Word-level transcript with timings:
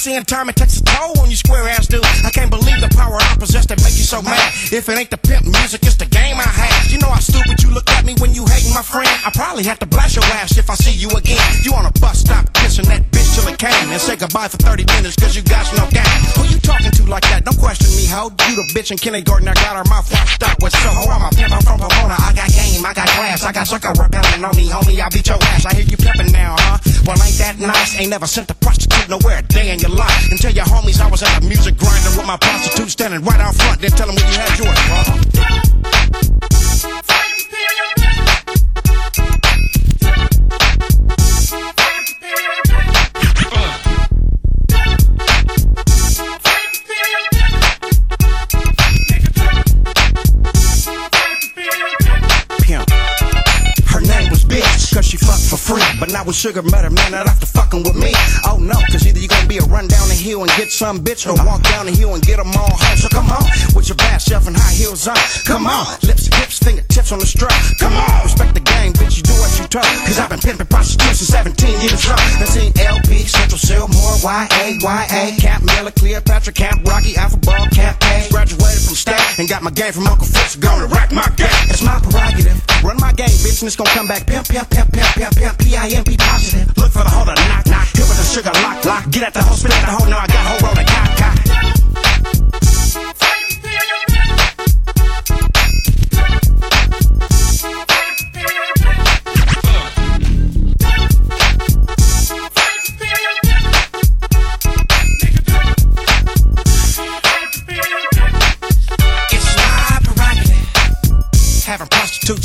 seeing 0.00 0.24
time 0.24 0.48
it 0.48 0.56
takes 0.56 0.80
a 0.80 0.84
toll 0.84 1.12
on 1.20 1.28
you 1.28 1.36
square 1.36 1.68
ass 1.68 1.86
dude. 1.86 2.00
I 2.24 2.30
can't 2.32 2.50
believe 2.50 2.80
the 2.80 2.88
power 2.96 3.20
I 3.20 3.36
possess 3.36 3.66
that 3.66 3.76
make 3.84 3.92
you 4.00 4.08
so 4.08 4.22
mad. 4.22 4.40
If 4.72 4.88
it 4.88 4.96
ain't 4.96 5.10
the 5.10 5.20
pimp 5.20 5.44
music, 5.44 5.84
it's 5.84 6.00
the 6.00 6.08
game 6.08 6.40
I 6.40 6.48
have. 6.48 6.90
You 6.90 6.98
know 7.04 7.12
how 7.12 7.20
stupid 7.20 7.62
you 7.62 7.68
look 7.68 7.84
at 7.90 8.06
me 8.08 8.16
when 8.16 8.32
you 8.32 8.46
hating 8.48 8.72
my 8.72 8.80
friend. 8.80 9.08
I 9.26 9.30
probably 9.34 9.64
have 9.64 9.78
to 9.80 9.86
blast 9.86 10.16
your 10.16 10.24
ass 10.40 10.56
if 10.56 10.70
I 10.70 10.74
see 10.74 10.96
you 10.96 11.10
again. 11.12 11.44
You 11.60 11.74
on 11.74 11.84
a 11.84 11.92
bus 12.00 12.20
stop 12.24 12.50
kissing 12.54 12.88
that 12.88 13.04
bitch 13.12 13.28
till 13.36 13.44
it 13.52 13.58
came 13.58 13.92
and 13.92 14.00
say 14.00 14.16
goodbye 14.16 14.48
for 14.48 14.56
30 14.56 14.88
minutes 14.88 15.16
cause 15.20 15.36
you 15.36 15.42
got 15.44 15.68
no 15.76 15.84
game. 15.92 16.20
Who 16.40 16.48
you 16.48 16.59
talking 16.70 16.92
to 16.92 17.02
like 17.10 17.26
that? 17.34 17.44
Don't 17.44 17.58
question 17.58 17.90
me, 17.98 18.06
hoe. 18.06 18.30
You 18.46 18.54
the 18.54 18.66
bitch 18.70 18.90
in 18.90 18.98
kindergarten, 18.98 19.48
I 19.48 19.54
got 19.54 19.74
her 19.74 19.86
mouth 19.90 20.06
washed 20.10 20.42
up 20.42 20.56
with 20.62 20.72
soap. 20.72 21.10
I'm 21.10 21.26
a 21.26 21.30
pimp, 21.34 21.52
I'm 21.52 21.62
from 21.62 21.78
Pomona. 21.82 22.14
I 22.14 22.30
got 22.34 22.48
game, 22.54 22.84
I 22.86 22.94
got 22.94 23.08
class, 23.08 23.44
I 23.44 23.52
got 23.52 23.66
sucker 23.66 23.90
repelling 23.90 24.44
on 24.44 24.54
me, 24.54 24.68
homie. 24.70 25.02
I 25.02 25.08
beat 25.10 25.26
your 25.26 25.38
ass. 25.50 25.66
I 25.66 25.74
hear 25.74 25.84
you 25.84 25.96
pimping 25.96 26.32
now, 26.32 26.54
huh? 26.58 26.78
Well, 27.06 27.18
ain't 27.18 27.38
that 27.42 27.58
nice? 27.58 27.98
Ain't 27.98 28.10
never 28.10 28.26
sent 28.26 28.50
a 28.50 28.54
prostitute 28.54 29.08
nowhere 29.08 29.38
a 29.38 29.42
day 29.42 29.72
in 29.74 29.80
your 29.80 29.90
life. 29.90 30.30
And 30.30 30.38
tell 30.38 30.52
your 30.52 30.66
homies 30.66 31.00
I 31.00 31.10
was 31.10 31.22
at 31.22 31.42
a 31.42 31.44
music 31.44 31.76
grinder 31.76 32.10
with 32.14 32.26
my 32.26 32.36
prostitute 32.36 32.90
standing 32.90 33.22
right 33.22 33.40
out 33.40 33.54
front. 33.54 33.80
Then 33.80 33.90
tell 33.90 34.06
them 34.06 34.16
where 34.16 34.30
you 34.30 34.38
had 34.38 34.54
yours, 34.58 34.78
bro. 34.86 36.49
Sugar 56.50 56.66
met 56.66 56.82
her, 56.82 56.90
man, 56.90 57.12
not 57.12 57.28
after 57.28 57.46
fucking 57.46 57.84
with 57.86 57.94
me. 57.94 58.10
Oh 58.42 58.58
no, 58.58 58.74
cause 58.90 59.06
either 59.06 59.20
you 59.20 59.28
gonna 59.28 59.46
be 59.46 59.58
a 59.58 59.66
run 59.70 59.86
down 59.86 60.08
the 60.08 60.18
hill 60.18 60.42
and 60.42 60.50
get 60.58 60.72
some 60.72 60.98
bitch, 60.98 61.22
or 61.22 61.38
walk 61.46 61.62
down 61.62 61.86
the 61.86 61.92
hill 61.92 62.14
and 62.14 62.22
get 62.26 62.42
them 62.42 62.50
all 62.58 62.74
home. 62.74 62.96
So 62.98 63.06
come 63.06 63.30
on, 63.30 63.46
with 63.70 63.86
your 63.86 63.94
bad 63.94 64.18
self 64.18 64.48
and 64.48 64.56
high 64.58 64.74
heels 64.74 65.06
on. 65.06 65.14
Come 65.46 65.68
on, 65.70 65.86
lips, 66.02 66.26
hips, 66.26 66.58
fingertips 66.58 67.12
on 67.12 67.20
the 67.20 67.26
strap. 67.26 67.54
Come 67.78 67.94
on, 67.94 68.24
respect 68.26 68.54
the 68.54 68.66
game, 68.66 68.90
bitch, 68.98 69.14
you 69.18 69.22
do 69.22 69.30
what 69.38 69.52
you 69.62 69.66
told. 69.70 69.86
Cause 70.10 70.18
I've 70.18 70.30
been 70.30 70.42
pimping 70.42 70.66
prostitution 70.66 71.54
17 71.54 71.70
years 71.86 72.02
old. 72.10 72.18
I 72.18 72.46
seen 72.50 72.74
LP, 72.82 73.30
Central 73.30 73.62
Cell, 73.62 73.86
more 73.86 74.18
YA, 74.18 74.82
YA, 74.82 75.38
Camp 75.38 75.62
Miller, 75.62 75.94
Cleopatra, 75.94 76.52
Camp 76.52 76.82
Rocky, 76.82 77.14
Alpha 77.14 77.38
Ball, 77.38 77.59
got 79.60 79.64
my 79.64 79.70
game 79.70 79.92
from 79.92 80.06
Uncle 80.06 80.26
Fritz. 80.26 80.56
Gonna 80.56 80.86
rack 80.86 81.12
my 81.12 81.26
game. 81.36 81.48
It's 81.68 81.82
my 81.82 82.00
prerogative. 82.00 82.60
Run 82.82 82.96
my 82.98 83.12
game, 83.12 83.28
bitch, 83.44 83.60
and 83.60 83.66
it's 83.68 83.76
gonna 83.76 83.90
come 83.90 84.08
back. 84.08 84.26
Pimp, 84.26 84.48
pimp, 84.48 84.70
pimp, 84.70 84.92
pimp, 84.92 85.14
pimp, 85.14 85.36
pimp, 85.36 85.58
P-I-M-P 85.58 86.16
positive. 86.16 86.76
Look 86.78 86.92
for 86.92 87.04
the 87.04 87.10
holder, 87.10 87.34
knock, 87.34 87.66
knock. 87.66 87.86
Hit 87.92 88.08
with 88.08 88.16
the 88.16 88.24
sugar, 88.24 88.52
lock, 88.62 88.84
lock. 88.84 89.10
Get 89.10 89.22
at 89.22 89.34
the 89.34 89.42
hoe, 89.42 89.56
spit 89.56 89.72
at 89.72 89.84
the 89.84 89.92
hoe. 89.92 90.08
Now 90.08 90.20
I 90.20 90.26
got 90.26 90.46
hoe 90.48 90.66
rolling, 90.66 90.86
cock, 90.86 91.16
cock. 91.16 91.49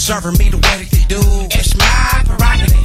Serving 0.06 0.38
me 0.38 0.54
the 0.54 0.62
way 0.62 0.86
that 0.86 0.90
they 0.94 1.02
do. 1.10 1.18
It's 1.50 1.74
my 1.74 2.22
prerogative. 2.30 2.78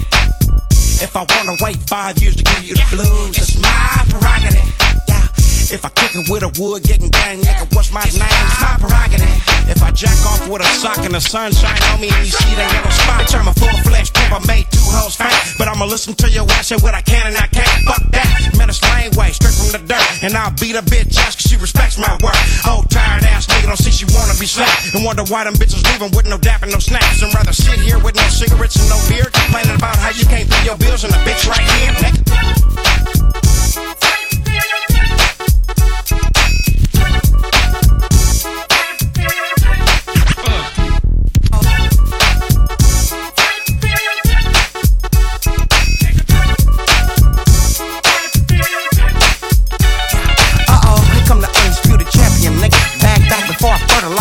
If 1.05 1.13
I 1.13 1.29
wanna 1.37 1.53
wait 1.61 1.77
five 1.85 2.17
years 2.17 2.35
to 2.37 2.43
give 2.43 2.65
you 2.65 2.73
the 2.73 2.87
blues, 2.89 3.37
it's 3.37 3.61
my 3.61 4.09
prerogative. 4.09 4.65
Yeah. 5.05 5.29
If 5.69 5.85
I 5.85 5.91
kick 6.01 6.17
it 6.17 6.33
with 6.33 6.49
a 6.49 6.51
wood, 6.57 6.81
getting 6.83 7.13
gang, 7.13 7.45
nigga, 7.45 7.69
what's 7.77 7.93
my 7.93 8.01
name? 8.17 8.25
It's 8.25 8.61
my 8.65 8.73
prerogative. 8.81 9.37
If 9.69 9.83
I 9.85 9.93
jack 9.93 10.17
off 10.25 10.49
with 10.49 10.65
a 10.65 10.71
sock 10.81 11.05
and 11.05 11.13
the 11.13 11.21
sunshine 11.21 11.77
on 11.93 12.01
me 12.01 12.09
and 12.09 12.25
you 12.25 12.33
see 12.33 12.57
that 12.57 12.73
yellow 12.73 12.89
spot, 12.89 13.29
turn 13.29 13.45
my 13.45 13.53
full 13.53 13.77
flesh 13.85 14.09
pimp, 14.31 14.45
I 14.45 14.47
made 14.47 14.71
two 14.71 14.81
hoes 14.83 15.17
faint. 15.17 15.35
But 15.59 15.69
I'ma 15.69 15.85
listen 15.85 16.15
to 16.15 16.31
your 16.31 16.45
ass, 16.53 16.69
say 16.69 16.77
what 16.77 16.95
I 16.95 17.03
can 17.03 17.27
and 17.27 17.37
I 17.37 17.47
can't. 17.47 17.69
Fuck 17.85 18.03
that. 18.13 18.55
Man, 18.57 18.69
it's 18.69 18.83
lane 18.83 19.11
way, 19.17 19.33
straight 19.33 19.55
from 19.55 19.73
the 19.73 19.83
dirt. 19.87 20.23
And 20.23 20.35
I'll 20.35 20.55
beat 20.55 20.77
a 20.77 20.83
bitch 20.83 21.17
ass 21.19 21.37
cause 21.37 21.51
she 21.51 21.57
respects 21.57 21.99
my 21.99 22.13
work. 22.23 22.37
Old 22.69 22.91
tired 22.91 23.25
ass 23.25 23.47
nigga 23.47 23.67
don't 23.67 23.77
see 23.77 23.91
she 23.91 24.07
wanna 24.15 24.35
be 24.39 24.47
slapped. 24.47 24.95
And 24.95 25.05
wonder 25.05 25.25
why 25.25 25.45
them 25.45 25.55
bitches 25.55 25.85
leaving 25.93 26.15
with 26.17 26.27
no 26.27 26.39
dap 26.39 26.63
and 26.63 26.73
no 26.73 26.79
snaps. 26.79 27.23
And 27.23 27.35
rather 27.35 27.53
sit 27.53 27.79
here 27.81 27.99
with 27.99 28.15
no 28.17 28.27
cigarettes 28.29 28.77
and 28.77 28.89
no 28.89 28.99
beer, 29.09 29.27
complaining 29.33 29.77
about 29.77 29.97
how 29.97 30.11
you 30.11 30.25
can't 30.27 30.49
pay 30.49 30.65
your 30.65 30.77
bills 30.77 31.05
and 31.05 31.13
a 31.13 31.21
bitch 31.27 31.49
right 31.49 31.67
here, 31.79 31.93
nigga. 31.99 32.21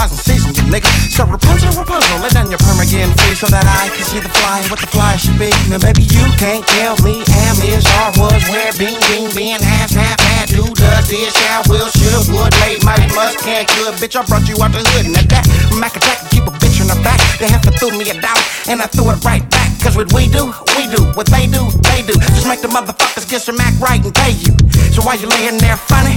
And 0.09 0.19
season 0.19 0.51
you, 0.57 0.65
nigga. 0.69 0.89
So 1.13 1.25
Rapunzel, 1.25 1.73
Rapunzel, 1.77 2.19
let 2.21 2.33
down 2.33 2.49
your 2.49 2.59
perm 2.59 2.79
again, 2.81 3.09
please, 3.17 3.39
so 3.39 3.47
that 3.47 3.65
I 3.65 3.89
can 3.93 4.05
see 4.05 4.19
the 4.19 4.29
fly, 4.29 4.61
what 4.69 4.79
the 4.79 4.89
fly 4.89 5.15
should 5.15 5.37
be. 5.37 5.53
Now, 5.69 5.79
baby, 5.79 6.03
you 6.09 6.25
can't 6.37 6.65
tell 6.77 6.97
me 7.05 7.21
am, 7.45 7.57
is, 7.63 7.85
or 7.85 8.09
was, 8.21 8.41
where, 8.49 8.73
being, 8.77 8.99
being, 9.09 9.29
being, 9.35 9.61
has, 9.61 9.91
have, 9.93 10.19
had, 10.19 10.49
do, 10.49 10.65
does, 10.75 11.09
is, 11.11 11.33
shall, 11.33 11.63
will, 11.69 11.89
should, 11.93 12.33
would, 12.33 12.53
late, 12.65 12.81
might, 12.83 13.07
must, 13.15 13.39
can't, 13.39 13.67
could. 13.67 13.95
Bitch, 14.01 14.17
I 14.17 14.25
brought 14.25 14.47
you 14.49 14.57
out 14.61 14.71
the 14.73 14.83
hood, 14.93 15.05
and 15.05 15.15
at 15.17 15.29
that, 15.29 15.45
Mac 15.79 15.95
attack 15.95 16.21
and 16.21 16.29
keep 16.29 16.43
a 16.43 16.51
bitch 16.59 16.81
in 16.81 16.87
the 16.87 16.99
back. 17.03 17.19
They 17.39 17.47
have 17.47 17.61
to 17.63 17.71
throw 17.71 17.89
me 17.91 18.09
a 18.09 18.19
dollar 18.19 18.43
and 18.67 18.81
I 18.81 18.87
threw 18.87 19.09
it 19.11 19.23
right 19.23 19.47
back. 19.49 19.71
Cause 19.81 19.95
what 19.95 20.11
we 20.13 20.27
do, 20.27 20.51
we 20.75 20.91
do. 20.91 21.03
What 21.15 21.27
they 21.27 21.47
do, 21.47 21.71
they 21.87 22.03
do. 22.03 22.13
Just 22.35 22.47
make 22.47 22.61
the 22.61 22.67
motherfuckers 22.67 23.29
get 23.29 23.41
some 23.41 23.59
act 23.59 23.79
right 23.79 24.03
and 24.03 24.13
pay 24.13 24.31
you. 24.31 24.51
So 24.91 25.01
while 25.01 25.17
you 25.17 25.27
laying 25.27 25.57
there 25.57 25.77
funny, 25.77 26.15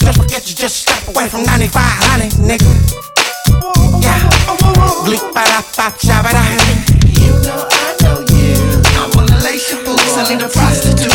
just 0.00 0.20
forget 0.20 0.48
you 0.48 0.54
just 0.54 0.88
step 0.88 1.14
away 1.14 1.28
from 1.28 1.44
95, 1.44 1.70
honey, 1.76 2.28
nigga. 2.40 3.13
Yeah. 4.02 4.18
You 7.20 7.32
know 7.42 7.68
I 7.70 7.96
know 8.02 8.20
you. 8.30 8.82
I. 8.96 9.10
I 10.16 10.28
need 10.28 10.42
a 10.42 10.48
prostitute 10.48 11.10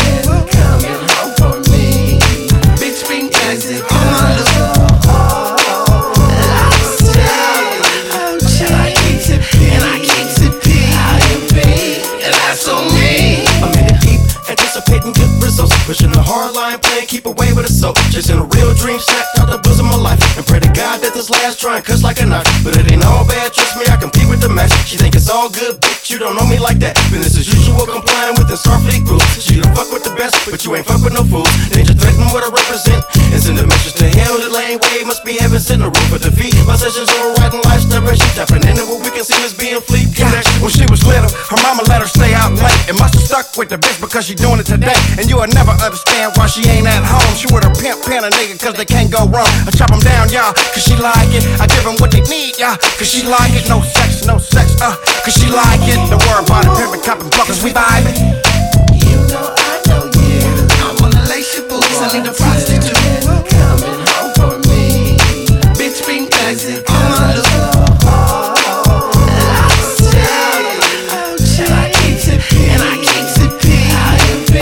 coming 0.52 1.00
home 1.10 1.34
for 1.40 1.54
me. 1.70 2.18
Bitch, 2.78 3.06
bring 3.06 3.26
exit 3.48 3.82
on 3.82 4.06
my 4.12 4.36
look. 4.36 4.48
And 8.60 8.74
I 8.76 8.92
keep 8.94 9.24
it 9.32 9.42
P. 9.50 9.54
And 9.72 9.84
I 9.84 9.98
keep 9.98 10.28
it 10.46 10.54
P. 10.62 10.66
I 10.92 11.18
am 11.32 11.42
P. 11.48 11.56
And 12.24 12.34
that's 12.34 12.68
on 12.68 12.84
me. 12.94 13.46
I'm 13.64 13.72
in 13.80 13.88
anticipating 14.50 15.12
good 15.14 15.42
results. 15.42 15.74
Pushing 15.86 16.12
the 16.12 16.22
hard 16.22 16.54
line, 16.54 16.78
keep 17.08 17.26
away 17.26 17.52
with 17.54 17.66
a 17.66 17.72
soul. 17.72 17.94
Chasing 18.12 18.38
a 18.38 18.44
real 18.44 18.74
dream, 18.74 19.00
this 21.20 21.28
last 21.28 21.60
try 21.60 21.76
and 21.76 21.84
cuss 21.84 22.02
like 22.02 22.18
a 22.22 22.24
knife. 22.24 22.48
But 22.64 22.78
it 22.78 22.90
ain't 22.90 23.04
all 23.04 23.26
bad, 23.26 23.52
trust 23.52 23.76
me, 23.76 23.84
I 23.92 23.96
compete 23.96 24.19
the. 24.54 24.68
She 24.86 24.96
think 24.96 25.14
it's 25.14 25.30
all 25.30 25.48
good, 25.48 25.78
bitch, 25.80 26.10
you 26.10 26.18
don't 26.18 26.34
know 26.34 26.46
me 26.46 26.58
like 26.58 26.78
that. 26.82 26.96
Business 27.10 27.38
as 27.38 27.46
usual, 27.46 27.86
complying 27.86 28.34
with 28.34 28.48
the 28.50 28.58
Starfleet 28.58 29.06
rules. 29.06 29.22
She 29.38 29.60
don't 29.60 29.70
fuck 29.74 29.92
with 29.94 30.02
the 30.02 30.14
best, 30.18 30.34
but 30.50 30.64
you 30.64 30.74
ain't 30.74 30.86
fuck 30.86 31.02
with 31.02 31.14
no 31.14 31.22
fools. 31.22 31.50
Danger 31.70 31.94
threaten 31.94 32.26
what 32.34 32.42
I 32.42 32.50
represent. 32.50 33.04
And 33.30 33.38
send 33.38 33.58
a 33.62 33.66
message 33.66 33.94
to 34.02 34.06
him, 34.10 34.42
the 34.42 34.50
lane 34.50 34.82
way 34.82 35.06
must 35.06 35.22
be 35.22 35.38
heaven 35.38 35.62
sent 35.62 35.86
a 35.86 35.88
room 35.88 36.08
for 36.10 36.18
defeat. 36.18 36.56
My 36.66 36.74
sessions 36.74 37.06
on 37.22 37.38
right 37.38 37.54
and 37.54 37.62
lifestyle, 37.62 38.02
she 38.10 38.28
tapping 38.34 38.66
into 38.66 38.82
what 38.90 39.06
we 39.06 39.10
can 39.14 39.22
see 39.22 39.38
as 39.46 39.54
being 39.54 39.78
fleet 39.78 40.10
connection. 40.10 40.58
When 40.58 40.74
she 40.74 40.82
was 40.90 41.06
little, 41.06 41.30
her 41.30 41.58
mama 41.62 41.86
let 41.86 42.02
her 42.02 42.10
stay 42.10 42.34
out 42.34 42.50
late. 42.58 42.74
It 42.90 42.98
must 42.98 43.14
have 43.14 43.22
stuck 43.22 43.46
with 43.54 43.70
the 43.70 43.78
bitch 43.78 44.02
because 44.02 44.26
she 44.26 44.34
doing 44.34 44.58
it 44.58 44.66
today. 44.66 44.98
And 45.14 45.30
you'll 45.30 45.46
never 45.54 45.72
understand 45.78 46.34
why 46.34 46.50
she 46.50 46.66
ain't 46.66 46.90
at 46.90 47.06
home. 47.06 47.30
She 47.38 47.46
with 47.54 47.62
her 47.62 47.74
pimp 47.78 48.02
pen 48.02 48.26
a 48.26 48.30
nigga 48.34 48.58
cause 48.58 48.74
they 48.74 48.88
can't 48.88 49.14
go 49.14 49.30
wrong. 49.30 49.50
I 49.62 49.70
chop 49.70 49.94
them 49.94 50.02
down, 50.02 50.34
y'all, 50.34 50.50
cause 50.74 50.82
she 50.82 50.98
like 50.98 51.30
it. 51.30 51.46
I 51.62 51.70
give 51.70 51.86
them 51.86 51.94
what 52.02 52.10
they 52.10 52.26
need, 52.26 52.58
y'all, 52.58 52.74
cause 52.98 53.06
she 53.06 53.22
like 53.22 53.54
it. 53.54 53.70
No 53.70 53.78
sex, 53.78 54.26
no 54.26 54.39
sex, 54.40 54.80
uh, 54.80 54.96
cause 55.24 55.34
she 55.34 55.46
like 55.50 55.80
it. 55.84 56.00
The 56.10 56.18
word 56.26 56.44
about 56.46 56.64
it, 56.64 56.72
pimpin', 56.78 57.02
coppin', 57.04 57.30
buckets, 57.30 57.62
we 57.62 57.70
vibing. 57.70 58.16
You 59.04 59.18
know 59.28 59.54
I 59.54 59.80
know 59.86 60.04
you. 60.16 60.40
I 60.80 60.96
wanna 61.00 61.22
lace 61.28 61.60
boots. 61.68 62.00
I 62.00 62.08
need 62.18 62.26
a 62.26 62.32
prostitute 62.32 62.96
coming 63.52 64.00
home 64.08 64.32
for 64.38 64.58
me. 64.68 65.16
Bitch, 65.78 66.02
bring 66.04 66.26
exit 66.46 66.88
on 66.88 66.96
my 67.12 67.36
look. 67.36 67.90
And 71.60 71.72
I 71.76 71.92
keep 71.92 72.16
it 72.24 72.40
P. 72.48 72.50
And 72.72 72.82
I 72.82 72.96
keep 72.96 73.36
it 73.44 73.52
P. 73.60 73.64
I 73.92 74.16
am 74.32 74.40
P. 74.48 74.54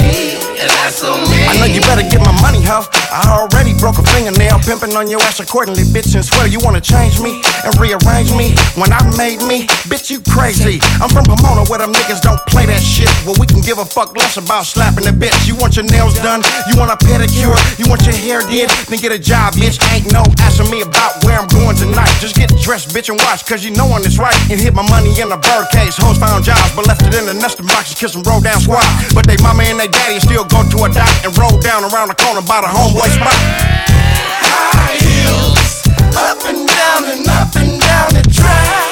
And 0.58 0.70
that's 0.82 1.02
on 1.04 1.22
me. 1.30 1.46
I 1.46 1.54
know 1.58 1.66
you 1.70 1.80
better 1.82 2.02
get 2.02 2.20
my 2.20 2.34
money, 2.42 2.62
ho. 2.62 2.82
I 3.08 3.24
already 3.40 3.72
broke 3.72 3.96
a 3.96 4.04
fingernail, 4.04 4.60
pimping 4.60 4.92
on 4.92 5.08
your 5.08 5.20
ass 5.24 5.40
accordingly, 5.40 5.84
bitch. 5.88 6.12
And 6.14 6.24
swear 6.24 6.46
you 6.46 6.60
wanna 6.60 6.80
change 6.80 7.20
me 7.20 7.40
and 7.64 7.72
rearrange 7.80 8.32
me 8.36 8.52
when 8.76 8.92
I 8.92 9.00
made 9.16 9.40
me, 9.48 9.64
bitch. 9.88 10.10
You 10.12 10.20
crazy? 10.20 10.80
I'm 11.00 11.08
from 11.08 11.24
Pomona 11.24 11.64
where 11.68 11.80
them 11.80 11.92
niggas 11.92 12.20
don't 12.20 12.40
play 12.46 12.66
that 12.66 12.80
shit. 12.80 13.08
Well, 13.24 13.36
we 13.40 13.46
can 13.46 13.60
give 13.60 13.78
a 13.78 13.84
fuck 13.84 14.16
less 14.16 14.36
about 14.36 14.64
slapping 14.64 15.04
the 15.04 15.12
bitch. 15.12 15.36
You 15.48 15.56
want 15.56 15.76
your 15.76 15.88
nails 15.88 16.14
done? 16.20 16.44
You 16.68 16.76
want 16.76 16.92
a 16.92 16.98
pedicure? 17.00 17.56
You 17.80 17.88
want 17.88 18.04
your 18.04 18.16
hair 18.16 18.44
did? 18.44 18.68
Then 18.92 19.00
get 19.00 19.12
a 19.12 19.18
job, 19.18 19.54
bitch. 19.56 19.80
Ain't 19.92 20.12
no 20.12 20.24
asking 20.44 20.68
me 20.68 20.82
about 20.82 21.24
where 21.24 21.38
I'm 21.40 21.48
going 21.48 21.76
tonight. 21.76 22.12
Just 22.20 22.36
get 22.36 22.52
dressed, 22.60 22.92
bitch, 22.92 23.08
and 23.08 23.18
watch, 23.24 23.44
cause 23.48 23.64
you 23.64 23.72
know 23.72 23.88
when 23.88 24.04
it's 24.04 24.18
right. 24.18 24.36
And 24.52 24.60
hit 24.60 24.74
my 24.74 24.84
money 24.88 25.16
in 25.16 25.32
a 25.32 25.40
bird 25.40 25.68
case. 25.72 25.96
Hoes 25.96 26.18
found 26.18 26.44
jobs, 26.44 26.76
but 26.76 26.86
left 26.86 27.00
it 27.04 27.14
in 27.16 27.24
the 27.24 27.34
nesting 27.34 27.66
boxes, 27.66 27.96
kiss 27.96 28.12
them 28.12 28.22
roll 28.28 28.40
down 28.40 28.60
squad. 28.60 28.84
But 29.16 29.24
they 29.26 29.36
mama 29.40 29.64
and 29.64 29.80
they 29.80 29.88
daddy 29.88 30.20
still 30.20 30.44
go 30.44 30.60
to 30.60 30.76
a 30.84 30.88
dock 30.92 31.12
and 31.24 31.32
roll 31.36 31.56
down 31.60 31.88
around 31.88 32.08
the 32.08 32.18
corner 32.20 32.44
by 32.44 32.60
the 32.60 32.68
homeboy 32.98 33.10
spot. 33.14 33.38
High 34.42 34.98
heels, 34.98 35.86
up 36.16 36.42
and 36.46 36.66
down 36.66 37.04
and 37.06 37.28
up 37.28 37.54
and 37.56 37.80
down 37.80 38.14
the 38.14 38.22
track. 38.30 38.90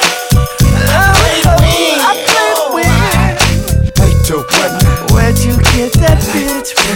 Oh, 0.87 1.13
hey, 1.61 1.91
two, 4.23 4.39
what? 4.39 4.71
Where'd 5.11 5.37
you 5.39 5.57
get 5.75 5.91
that 5.99 6.19
bitch 6.31 6.71
from? 6.73 6.87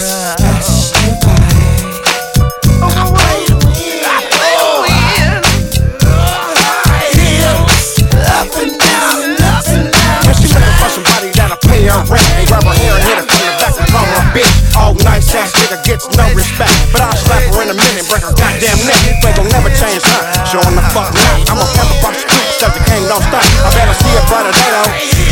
Up 8.21 8.55
and 8.57 8.71
down 8.79 9.23
and 9.23 9.41
up 9.41 9.67
and 9.67 9.91
down. 9.91 10.25
And 10.27 10.35
she 10.37 10.47
looking 10.47 10.75
for 10.79 10.89
somebody 10.89 11.29
that'll 11.35 11.57
pay 11.57 11.83
her 11.85 12.03
rent. 12.07 12.47
Grab 12.47 12.63
her 12.63 12.73
hair 12.73 12.95
and 12.95 13.03
hit 13.03 13.17
her 13.17 13.25
from 13.27 13.41
the 13.45 13.53
back 13.59 13.75
and 13.77 13.87
call 13.91 14.05
her 14.05 14.17
a 14.17 14.33
bitch. 14.33 14.75
All 14.75 14.95
ass 15.07 15.60
nigga 15.71 15.83
gets 15.83 16.05
no 16.17 16.25
respect. 16.35 16.71
But 16.91 17.01
I'll 17.01 17.15
slap 17.15 17.43
her 17.55 17.63
in 17.63 17.69
a 17.71 17.73
minute, 17.73 18.07
break 18.09 18.23
her 18.23 18.35
goddamn 18.35 18.79
neck. 18.83 19.23
Ain't 19.23 19.35
gon' 19.35 19.47
never 19.47 19.69
change 19.71 20.03
her. 20.03 20.21
Showing 20.43 20.75
the 20.75 20.83
fuck 20.91 21.13
now. 21.15 21.51
I'm 21.51 21.59
a 21.59 21.67
pimp 21.71 21.91
prostitute, 22.03 22.59
cause 22.59 22.73
the 22.75 22.83
king 22.83 23.07
don't 23.07 23.23
stop. 23.23 23.45
I 23.63 23.69
better 23.71 23.95
see 23.95 24.11
a 24.11 24.23
brighter 24.27 24.51
day 24.51 24.69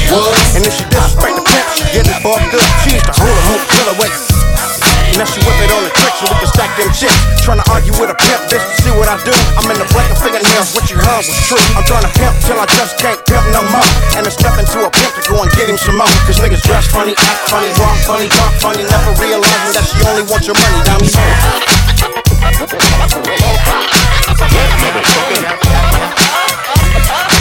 though. 0.07 0.31
And 0.55 0.63
if 0.65 0.73
she 0.73 0.85
disrespect 0.87 1.35
the 1.35 1.43
pimp, 1.43 1.65
she 1.75 1.83
getting 1.91 2.15
fucked 2.23 2.55
up. 2.55 2.63
She 2.83 2.95
used 2.95 3.05
to 3.05 3.13
hula 3.19 3.41
hoop 3.51 3.61
killer 3.67 3.95
with. 3.99 4.78
Now 5.17 5.25
she 5.25 5.41
whip 5.41 5.57
it 5.63 5.71
on 5.73 5.81
the 5.87 5.93
trick 5.95 6.13
so 6.19 6.29
we 6.29 6.35
can 6.37 6.49
stack 6.51 6.71
them 6.77 6.91
chips. 6.93 7.17
Tryna 7.41 7.65
argue 7.71 7.95
with 7.97 8.13
a 8.13 8.17
pimp, 8.17 8.41
bitch, 8.51 8.61
to 8.61 8.75
see 8.83 8.93
what 8.93 9.07
I 9.09 9.17
do. 9.25 9.33
I'm 9.57 9.65
in 9.71 9.77
the 9.79 9.87
breaking 9.89 10.19
fingernails, 10.19 10.75
what 10.75 10.89
you 10.91 10.97
heard 10.99 11.23
was 11.25 11.39
true. 11.47 11.61
I'm 11.73 11.85
tryna 11.87 12.11
pimp 12.13 12.35
till 12.45 12.59
I 12.59 12.67
just 12.77 12.99
can't 12.99 13.19
pimp 13.25 13.45
no 13.49 13.63
more. 13.73 13.89
And 14.19 14.27
it's 14.27 14.37
stepping 14.37 14.67
to 14.69 14.85
a 14.85 14.91
pimp 14.91 15.13
to 15.17 15.21
go 15.25 15.41
and 15.41 15.49
get 15.57 15.71
him 15.71 15.79
some 15.79 15.97
more. 15.97 16.11
Cause 16.27 16.37
niggas 16.43 16.61
dress 16.61 16.85
funny, 16.91 17.15
act 17.17 17.41
funny, 17.49 17.71
walk 17.81 17.97
funny, 18.05 18.27
talk 18.29 18.53
funny, 18.61 18.83
never 18.85 19.11
realizing 19.17 19.73
that 19.73 19.85
she 19.87 19.97
only 20.05 20.27
wants 20.27 20.45
your 20.45 20.57
money, 20.59 20.79
down 20.85 20.99
the 21.01 21.09
The 26.99 27.38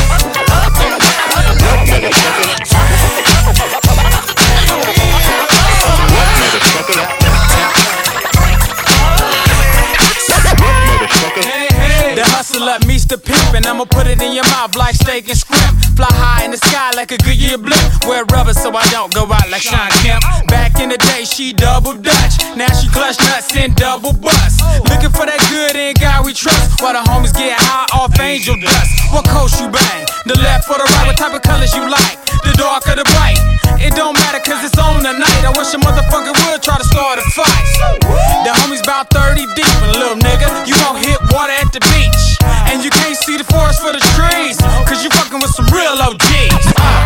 hustler 13.09 13.17
meets 13.17 13.17
the 13.17 13.19
pimp, 13.19 13.55
and 13.55 13.67
I'ma 13.67 13.85
put 13.85 14.07
it 14.07 14.21
in 14.23 14.33
your 14.33 14.45
mouth 14.45 14.75
like 14.77 14.95
steak 14.95 15.29
and 15.29 15.39
scrimp. 15.39 15.77
Fly 15.97 16.09
high 16.11 16.45
in 16.45 16.51
the 16.51 16.59
sky 16.59 16.93
like 16.95 17.13
a 17.13 17.19
Goodyear 17.19 17.59
blimp. 17.59 18.07
Wear 18.07 18.25
rubber 18.27 18.55
so 18.55 18.71
I 18.71 18.85
don't 18.91 19.13
go 19.13 19.25
out 19.25 19.49
like 19.51 19.63
Shawn 19.63 19.91
Kemp. 20.03 20.23
Back 20.49 20.81
in 20.81 20.89
the 20.89 20.99
day, 20.99 21.25
she 21.25 21.53
double 21.53 21.95
dutch. 21.95 22.39
Now 22.57 22.71
she 22.73 22.89
clutch 22.89 23.19
nuts 23.21 23.55
and 23.57 23.75
double 23.75 24.13
bust. 24.13 24.61
Looking 24.89 25.11
for 25.11 25.27
that 25.27 25.41
good 25.51 25.77
in 25.77 25.95
God 26.01 26.25
we 26.25 26.33
trust. 26.33 26.81
While 26.81 26.95
the 26.95 27.03
homies 27.11 27.35
get 27.35 27.59
high 27.59 27.89
off 27.99 28.19
angel 28.21 28.57
dust. 28.61 28.91
What 29.13 29.27
coast 29.27 29.61
you 29.61 29.69
bang? 29.69 30.07
The 30.27 30.37
left 30.39 30.69
or 30.71 30.79
the 30.79 30.85
right? 30.85 31.07
What 31.09 31.17
type 31.17 31.35
of 31.35 31.43
colors 31.43 31.75
you 31.75 31.89
like? 31.89 32.19
The 32.45 32.53
dark 32.57 32.87
or 32.87 32.97
the 32.97 33.07
bright? 33.17 33.41
It 33.79 33.95
don't 33.95 34.15
matter 34.15 34.43
cause 34.43 34.63
it's 34.65 34.79
on 34.79 35.03
tonight. 35.03 35.43
I 35.47 35.55
wish 35.55 35.73
a 35.75 35.79
motherfucker 35.79 36.35
would 36.35 36.63
try 36.63 36.79
to 36.79 36.85
start 36.85 37.19
a 37.19 37.25
fight. 37.31 37.67
The 38.45 38.51
homies 38.63 38.83
about 38.83 39.11
30 39.11 39.47
deep, 39.55 39.77
and 39.83 39.93
little 39.97 40.19
nigga, 40.19 40.47
you 40.67 40.75
gon' 40.83 40.97
hit 40.99 41.19
water 41.31 41.55
at 41.55 41.71
the 41.73 41.81
beach. 41.81 42.58
And 42.71 42.85
you 42.85 42.91
can't 42.91 43.17
see 43.17 43.37
the 43.37 43.45
forest 43.45 43.81
for 43.81 43.93
the 43.93 44.01
trees, 44.15 44.59
cause 44.87 45.03
you 45.03 45.11
fucking 45.11 45.41
with 45.41 45.51
some 45.51 45.67
real 45.73 45.97
OGs. 46.03 46.73
Uh. 46.77 46.98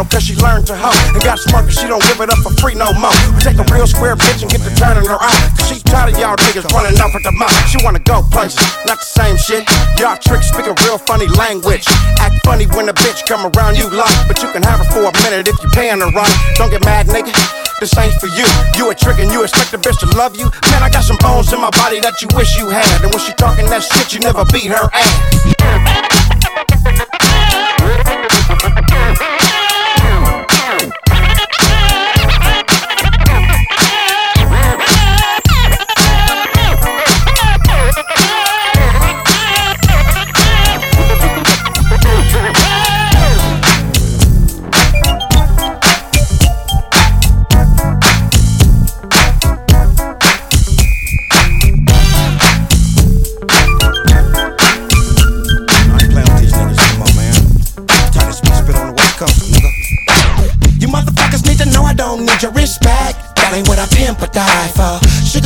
She 0.00 0.08
cause 0.08 0.24
she 0.24 0.34
learned 0.40 0.66
to 0.68 0.76
hoe. 0.76 0.96
And 1.12 1.20
got 1.20 1.38
smart 1.38 1.68
cause 1.68 1.76
she 1.76 1.86
don't 1.86 2.02
give 2.08 2.20
it 2.20 2.30
up 2.30 2.40
for 2.40 2.52
free 2.56 2.74
no 2.74 2.92
more. 2.96 3.12
We 3.36 3.40
take 3.44 3.60
a 3.60 3.66
real 3.68 3.86
square 3.86 4.16
bitch 4.16 4.40
and 4.40 4.48
get 4.48 4.64
to 4.64 4.72
turning 4.76 5.04
her 5.04 5.20
out. 5.20 5.36
Cause 5.58 5.68
she's 5.68 5.82
tired 5.82 6.14
of 6.14 6.18
y'all 6.18 6.36
niggas 6.36 6.64
running 6.72 6.96
off 7.00 7.12
at 7.12 7.24
the 7.24 7.32
mouth. 7.32 7.52
She 7.68 7.76
wanna 7.84 8.00
go 8.00 8.22
places, 8.32 8.64
not 8.86 9.00
the 9.00 9.08
same 9.08 9.36
shit. 9.36 9.68
Y'all 10.00 10.16
tricks 10.16 10.48
speak 10.48 10.66
a 10.66 10.74
real 10.86 10.96
funny 10.96 11.28
language. 11.36 11.84
Act 12.20 12.40
funny 12.44 12.66
when 12.72 12.88
a 12.88 12.94
bitch 12.94 13.26
come 13.26 13.44
around 13.44 13.76
you 13.76 13.88
like. 13.90 14.16
But 14.24 14.40
you 14.40 14.48
can 14.52 14.62
have 14.62 14.80
her 14.80 14.88
for 14.88 15.04
a 15.04 15.12
minute 15.28 15.48
if 15.48 15.60
you 15.60 15.68
paying 15.70 16.00
her 16.00 16.10
right. 16.16 16.36
Don't 16.56 16.70
get 16.70 16.84
mad, 16.84 17.06
nigga. 17.06 17.32
This 17.80 17.96
ain't 17.96 18.14
for 18.20 18.28
you. 18.28 18.44
You 18.76 18.90
a 18.90 18.94
trick 18.94 19.20
and 19.20 19.32
you 19.32 19.42
expect 19.42 19.72
a 19.74 19.78
bitch 19.78 19.98
to 20.00 20.08
love 20.16 20.36
you. 20.36 20.48
Man, 20.72 20.82
I 20.82 20.88
got 20.88 21.04
some 21.04 21.16
bones 21.20 21.52
in 21.52 21.60
my 21.60 21.70
body 21.76 22.00
that 22.00 22.22
you 22.22 22.28
wish 22.36 22.56
you 22.56 22.68
had. 22.68 22.88
And 23.04 23.12
when 23.12 23.20
she 23.20 23.32
talking 23.34 23.66
that 23.68 23.82
shit, 23.82 24.12
you 24.12 24.20
never 24.20 24.44
beat 24.48 24.72
her 24.72 24.88
ass. 24.92 25.10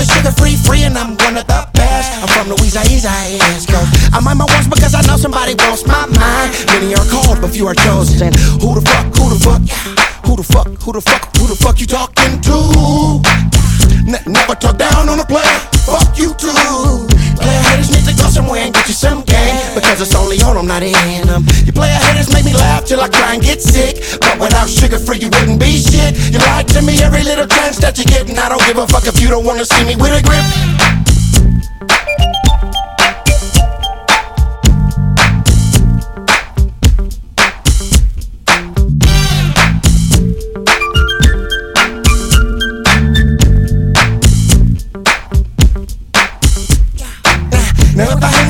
For. 0.07 0.15
Sugar, 0.15 0.33
free, 0.33 0.57
free, 0.57 0.83
and 0.85 0.97
I'm 0.97 1.17
one 1.17 1.37
of 1.37 1.47
the 1.47 1.69
best. 1.75 2.13
I'm 2.23 2.29
from 2.29 2.49
Louisiana, 2.49 3.41
Coast. 3.67 4.15
I 4.15 4.21
mind 4.21 4.39
my 4.39 4.47
words 4.47 4.69
because 4.69 4.95
I 4.95 5.03
know 5.03 5.17
somebody 5.17 5.55
wants 5.55 5.87
my 5.87 6.07
mind. 6.07 6.51
Many 6.69 6.95
are 6.95 7.07
called, 7.11 7.41
but 7.41 7.51
few 7.51 7.67
are 7.67 7.75
chosen. 7.75 8.33
Who 8.61 8.75
the 8.75 8.83
fuck, 8.85 9.07
who 9.17 9.29
the 9.31 9.39
fuck, 9.41 9.63
who 10.27 10.37
the 10.37 10.43
fuck, 10.43 10.69
who 10.83 10.93
the 10.93 11.01
fuck, 11.01 11.37
who 11.37 11.47
the 11.47 11.57
fuck 11.57 11.81
you 11.81 11.87
talking 11.87 12.41
to? 12.43 13.23
N- 14.07 14.23
never 14.27 14.55
talk 14.55 14.77
down 14.79 15.09
on 15.09 15.19
a 15.21 15.25
player. 15.25 15.59
Fuck 15.87 16.19
you 16.19 16.35
too. 16.35 16.64
It's 20.05 20.15
only 20.15 20.37
on 20.43 20.55
them, 20.55 20.67
not 20.67 20.83
in 20.83 21.27
them. 21.27 21.47
You 21.65 21.73
player 21.73 21.97
haters 21.97 22.31
make 22.31 22.45
me 22.45 22.53
laugh 22.53 22.85
till 22.85 23.01
I 23.01 23.09
cry 23.09 23.33
and 23.33 23.43
get 23.43 23.63
sick. 23.63 24.21
But 24.21 24.39
without 24.39 24.69
Suga 24.69 25.01
Free, 25.01 25.17
you 25.17 25.31
wouldn't 25.31 25.59
be 25.59 25.79
shit. 25.79 26.13
You 26.31 26.41
lied 26.41 26.69
to 26.77 26.83
me 26.83 27.01
every 27.03 27.23
little 27.23 27.47
chance 27.47 27.79
that 27.79 27.97
you 27.97 28.05
get. 28.05 28.29
And 28.29 28.39
I 28.39 28.51
don't 28.51 28.61
give 28.67 28.77
a 28.77 28.87
fuck 28.87 29.07
if 29.07 29.19
you 29.19 29.29
don't 29.29 29.47
wanna 29.47 29.65
see 29.65 29.83
me 29.83 29.97
with 29.97 30.13
a 30.13 30.21
grip. 30.21 30.45
Now 47.97 48.11
if 48.11 48.23
I 48.23 48.44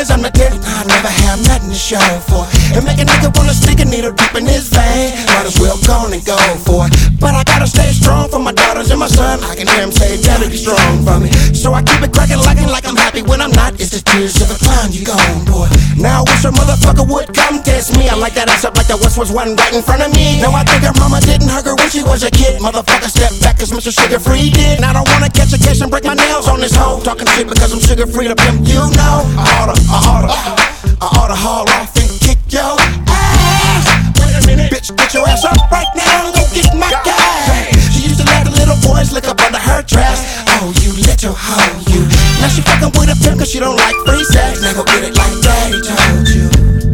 niggas, 0.00 0.10
I'm 0.10 0.22
the 0.22 0.30
tenth. 0.30 0.64
I 0.66 0.84
never 0.84 1.08
have 1.08 1.29
to 1.70 2.20
for. 2.26 2.44
And 2.74 2.84
make 2.84 2.98
a 2.98 3.06
nigga 3.06 3.30
wanna 3.36 3.54
stick 3.54 3.80
a 3.80 3.84
needle 3.84 4.12
deep 4.12 4.34
in 4.34 4.46
his 4.46 4.68
vein. 4.68 5.14
Might 5.26 5.46
as 5.46 5.58
well 5.60 5.78
go 5.86 6.10
and 6.10 6.24
go 6.24 6.36
for 6.66 6.86
it. 6.86 7.20
But 7.20 7.34
I 7.34 7.44
got 7.44 7.60
Gotta 7.60 7.76
stay 7.76 7.92
strong 7.92 8.24
for 8.32 8.40
my 8.40 8.56
daughters 8.56 8.88
and 8.88 8.96
my 8.96 9.06
son. 9.06 9.36
I 9.44 9.52
can 9.52 9.68
hear 9.68 9.84
him 9.84 9.92
say, 9.92 10.16
Daddy, 10.16 10.48
be 10.48 10.56
strong 10.56 11.04
for 11.04 11.20
me. 11.20 11.28
So 11.52 11.76
I 11.76 11.84
keep 11.84 12.00
it 12.00 12.08
cracking, 12.08 12.40
lacking 12.40 12.72
like 12.72 12.88
I'm 12.88 12.96
happy 12.96 13.20
when 13.20 13.44
I'm 13.44 13.52
not. 13.52 13.76
It's 13.76 13.92
the 13.92 14.00
tears 14.00 14.40
of 14.40 14.48
a 14.48 14.56
clown, 14.56 14.88
you 14.96 15.04
gone, 15.04 15.44
boy. 15.44 15.68
Now 16.00 16.24
I 16.24 16.32
wish 16.32 16.40
a 16.40 16.48
motherfucker 16.48 17.04
would 17.04 17.36
come 17.36 17.60
test 17.60 17.92
me. 18.00 18.08
I 18.08 18.16
like 18.16 18.32
that 18.32 18.48
ass 18.48 18.64
up 18.64 18.80
like 18.80 18.88
the 18.88 18.96
West 18.96 19.20
was 19.20 19.28
one 19.28 19.60
right 19.60 19.74
in 19.76 19.84
front 19.84 20.00
of 20.00 20.08
me. 20.16 20.40
Now 20.40 20.56
I 20.56 20.64
think 20.64 20.88
her 20.88 20.96
mama 20.96 21.20
didn't 21.20 21.52
hug 21.52 21.68
her 21.68 21.76
when 21.76 21.92
she 21.92 22.00
was 22.00 22.24
a 22.24 22.32
kid. 22.32 22.64
Motherfucker, 22.64 23.12
step 23.12 23.28
back, 23.44 23.60
cause 23.60 23.76
Mr. 23.76 23.92
Suga 23.92 24.16
Free 24.16 24.48
did. 24.48 24.80
And 24.80 24.88
I 24.88 24.96
don't 24.96 25.08
wanna 25.12 25.28
catch 25.28 25.52
a 25.52 25.60
case 25.60 25.84
and 25.84 25.92
break 25.92 26.08
my 26.08 26.16
nails 26.16 26.48
on 26.48 26.64
this 26.64 26.72
hoe. 26.72 27.04
Talking 27.04 27.28
shit 27.36 27.44
because 27.44 27.76
I'm 27.76 27.84
Suga 27.84 28.08
Free 28.08 28.32
to 28.32 28.36
pimp, 28.40 28.64
you 28.64 28.80
know. 28.96 29.28
I 29.36 29.68
oughta, 29.68 29.76
I 29.84 29.98
oughta, 30.08 30.79
I 31.02 31.06
oughta 31.16 31.34
haul 31.34 31.64
off 31.80 31.96
and 31.96 32.10
kick 32.20 32.36
your 32.52 32.76
ass. 33.08 33.88
Wait 34.20 34.36
a 34.36 34.46
minute, 34.46 34.70
bitch, 34.70 34.94
get 34.96 35.14
your 35.14 35.26
ass 35.26 35.44
up 35.44 35.56
right 35.72 35.88
now 35.96 36.26
and 36.26 36.34
go 36.34 36.44
get 36.52 36.68
my 36.76 36.90
gas. 37.04 37.72
She 37.96 38.04
used 38.04 38.20
to 38.20 38.26
let 38.26 38.44
the 38.44 38.52
little 38.52 38.76
boys 38.84 39.10
lick 39.10 39.26
up 39.26 39.40
under 39.40 39.58
her 39.58 39.80
dress. 39.82 40.20
Oh, 40.60 40.68
you 40.84 40.92
little 41.08 41.32
hoe, 41.32 41.80
you. 41.88 42.04
Now 42.40 42.48
she 42.48 42.60
fucking 42.60 42.92
with 43.00 43.08
a 43.08 43.16
pimp 43.24 43.38
cause 43.38 43.50
she 43.50 43.60
don't 43.60 43.76
like 43.76 43.96
free 44.04 44.24
sex. 44.24 44.60
Now 44.60 44.74
go 44.74 44.84
get 44.84 45.04
it 45.04 45.16
like 45.16 45.40
daddy 45.40 45.80
told 45.80 46.28
you. 46.28 46.89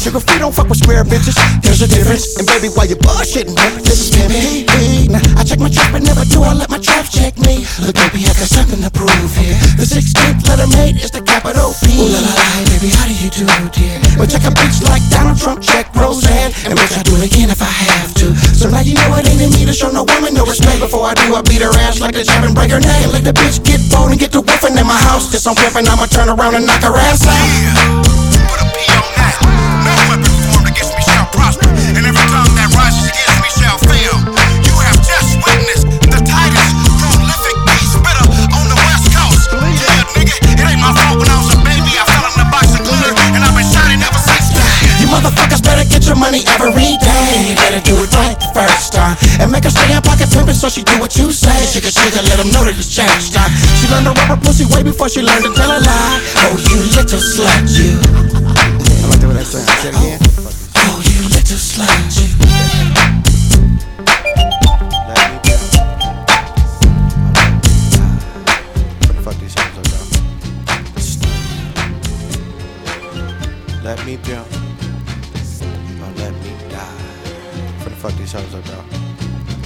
Sugar 0.00 0.20
free, 0.20 0.40
don't 0.40 0.56
fuck 0.56 0.64
with 0.72 0.80
square 0.80 1.04
bitches. 1.04 1.36
There's 1.60 1.84
a 1.84 1.88
difference. 1.88 2.40
And 2.40 2.48
baby, 2.48 2.72
why 2.72 2.88
you 2.88 2.96
bullshitting, 2.96 3.52
this 3.84 4.00
is 4.00 4.10
pimpy. 4.16 4.64
Now, 5.12 5.20
I 5.36 5.44
check 5.44 5.60
my 5.60 5.68
trap, 5.68 5.92
but 5.92 6.00
never 6.00 6.24
do 6.24 6.40
I 6.40 6.56
let 6.56 6.72
my 6.72 6.80
trap 6.80 7.04
check 7.12 7.36
me. 7.44 7.68
Look, 7.84 8.00
baby, 8.00 8.24
I 8.24 8.32
got 8.32 8.48
something 8.48 8.80
to 8.80 8.88
prove 8.88 9.32
here. 9.36 9.60
The 9.76 9.84
16th 9.84 10.48
letter 10.48 10.68
made 10.72 10.96
is 10.96 11.12
the 11.12 11.20
capital 11.20 11.76
P. 11.84 12.00
Ooh 12.00 12.08
la 12.08 12.16
la 12.16 12.32
la, 12.32 12.48
baby, 12.72 12.88
how 12.96 13.04
do 13.04 13.12
you 13.12 13.28
do, 13.28 13.44
dear? 13.76 14.00
But 14.16 14.32
check 14.32 14.48
a 14.48 14.52
bitch 14.56 14.80
like 14.88 15.04
Donald 15.12 15.36
Trump, 15.36 15.60
check 15.60 15.92
Roseanne. 15.92 16.56
And 16.64 16.80
bitch, 16.80 16.96
I 16.96 17.04
do 17.04 17.20
it 17.20 17.28
again 17.28 17.52
if 17.52 17.60
I 17.60 17.68
have 17.92 18.16
to. 18.24 18.32
So 18.56 18.72
now 18.72 18.80
you 18.80 18.96
know 18.96 19.20
it 19.20 19.28
ain't 19.28 19.44
in 19.44 19.52
me 19.52 19.68
to 19.68 19.76
show 19.76 19.92
no 19.92 20.08
woman 20.08 20.32
no 20.32 20.48
respect. 20.48 20.80
Before 20.80 21.04
I 21.04 21.12
do, 21.12 21.36
I 21.36 21.44
beat 21.44 21.60
her 21.60 21.72
ass 21.84 22.00
like 22.00 22.16
a 22.16 22.24
jab 22.24 22.40
and 22.48 22.56
break 22.56 22.72
her 22.72 22.80
neck. 22.80 23.12
Let 23.12 23.28
the 23.28 23.36
bitch 23.36 23.60
get 23.68 23.84
bold 23.92 24.16
and 24.16 24.18
get 24.18 24.32
to 24.32 24.40
whiffing 24.40 24.80
in 24.80 24.86
my 24.88 24.96
house. 25.12 25.28
Just 25.28 25.44
on 25.44 25.60
pimping, 25.60 25.84
I'ma 25.84 26.08
turn 26.08 26.32
around 26.32 26.56
and 26.56 26.64
knock 26.64 26.80
her 26.88 26.96
ass 26.96 27.28
out. 27.28 28.09
Money 46.16 46.42
every 46.58 46.96
day. 46.98 47.54
Better 47.56 47.80
do 47.82 47.94
it 48.02 48.12
right 48.14 48.38
the 48.38 48.50
first 48.54 48.92
time. 48.92 49.16
And 49.40 49.50
make 49.50 49.64
her 49.64 49.70
stay 49.70 49.90
in 49.92 50.02
pocket 50.02 50.28
pimpin' 50.30 50.54
so 50.54 50.68
she 50.68 50.82
do 50.82 50.98
what 51.00 51.16
you 51.16 51.32
say. 51.32 51.54
Sugar, 51.66 51.90
sugar, 51.90 52.22
let 52.26 52.38
them 52.38 52.50
know 52.50 52.64
that 52.64 52.76
it's 52.78 52.88
changed 52.90 53.34
time. 53.34 53.50
She 53.78 53.86
learned 53.88 54.06
to 54.06 54.12
rub 54.14 54.28
her 54.34 54.40
pussy 54.40 54.64
way 54.72 54.82
before 54.82 55.08
she 55.08 55.22
learned 55.22 55.44
to 55.44 55.52
tell 55.54 55.70
a 55.70 55.78
lie. 55.80 56.20
Oh, 56.46 56.56
you 56.70 56.76
little 56.96 57.20
slut, 57.20 57.66
you. 57.76 57.98
I 58.00 59.06
like 59.08 59.20
the 59.20 59.28
way 59.28 59.34
that 59.38 59.46
sounds. 59.46 59.68
Say 59.80 59.90
it 59.90 59.96
again. 59.96 60.18
Oh, 60.76 60.98
you 61.04 61.22
little 61.30 61.58
slut, 61.58 62.18
you. 62.18 62.28
Fuck 69.22 69.36
these 69.36 69.54
hoes 69.58 69.76
up, 69.78 69.84
dog. 69.84 70.08
Let 73.84 73.98
me 74.06 74.16
pimp. 74.16 74.59
Let 76.20 76.34
me 76.34 76.50
die. 76.68 77.10
Finna 77.80 77.96
fuck 77.96 78.12
these 78.12 78.32
hoes 78.32 78.54
up, 78.54 78.64
dog. 78.66 78.84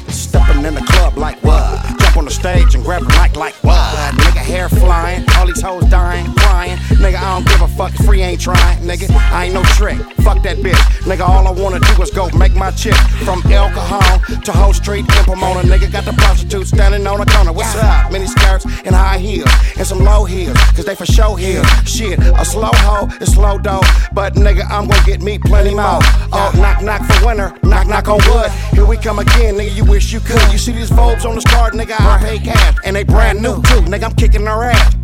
Stepping 0.09 0.65
in 0.65 0.75
the 0.75 0.83
club 0.83 1.19
like 1.19 1.43
what? 1.43 1.85
Jump 1.99 2.17
on 2.17 2.25
the 2.27 2.31
stage 2.31 2.77
and 2.77 2.85
grab 2.85 3.03
a 3.03 3.09
mic 3.21 3.35
like 3.37 3.55
what? 3.65 4.15
Nigga, 4.15 4.39
hair 4.39 4.69
flying, 4.69 5.25
all 5.37 5.47
these 5.47 5.61
hoes 5.61 5.85
dying, 5.87 6.33
crying. 6.35 6.79
Nigga, 7.05 7.17
I 7.17 7.35
don't 7.35 7.47
give 7.47 7.61
a 7.61 7.69
fuck 7.69 7.93
free 8.07 8.23
ain't 8.23 8.41
trying. 8.41 8.79
Nigga, 8.81 9.11
I 9.31 9.45
ain't 9.45 9.53
no 9.53 9.63
trick. 9.77 9.99
Fuck 10.25 10.43
that 10.45 10.57
bitch. 10.57 10.81
Nigga, 11.05 11.29
all 11.29 11.47
I 11.47 11.51
wanna 11.51 11.79
do 11.79 12.03
is 12.03 12.11
go 12.11 12.31
make 12.31 12.55
my 12.55 12.71
chip. 12.71 12.97
From 13.27 13.43
El 13.53 13.69
Cajon 13.69 14.41
to 14.41 14.53
Ho 14.53 14.73
Street 14.73 15.01
in 15.01 15.25
Pomona. 15.27 15.61
Nigga, 15.69 15.93
got 15.93 16.07
the 16.07 16.15
prostitute 16.15 16.67
standing 16.67 17.07
on 17.07 17.21
the 17.21 17.27
corner. 17.27 17.53
What's 17.53 17.77
up? 17.77 18.11
Mini 18.11 18.27
skirts 18.27 18.65
and 18.87 18.95
high 18.95 19.19
heels 19.19 19.51
and 19.77 19.87
some 19.87 19.99
low 19.99 20.25
heels, 20.25 20.57
cause 20.73 20.87
they 20.87 20.95
for 20.95 21.05
show 21.05 21.35
heels. 21.35 21.67
Shit, 21.85 22.19
a 22.21 22.43
slow 22.43 22.73
hoe 22.73 23.09
is 23.21 23.35
slow 23.35 23.59
dough. 23.59 23.83
But 24.15 24.37
nigga, 24.37 24.65
I'm 24.71 24.89
gonna 24.89 25.05
get 25.05 25.21
me 25.21 25.39
plenty 25.39 25.75
more. 25.75 26.01
Oh, 26.33 26.53
knock, 26.57 26.81
knock 26.83 27.05
for 27.05 27.27
winter, 27.27 27.53
knock, 27.65 27.87
knock 27.87 28.09
on 28.09 28.19
wood. 28.33 28.51
Here 28.73 28.87
we 28.87 28.97
come 28.97 29.19
again, 29.19 29.57
nigga, 29.57 29.77
you 29.77 29.85
wish 29.85 30.11
you 30.11 30.21
could. 30.21 30.41
You 30.51 30.57
see 30.57 30.73
these 30.73 30.89
Vobes 30.89 31.27
on 31.27 31.35
the 31.35 31.43
card, 31.43 31.75
nigga, 31.75 32.01
I 32.01 32.19
pay 32.25 32.39
cash. 32.39 32.77
And 32.83 32.97
they 32.97 33.05
brand 33.05 33.43
new 33.43 33.57
too, 33.57 33.83
nigga, 33.93 34.05
I'm 34.05 34.15
kicking 34.15 34.45
their 34.45 34.65
ass. 34.65 35.04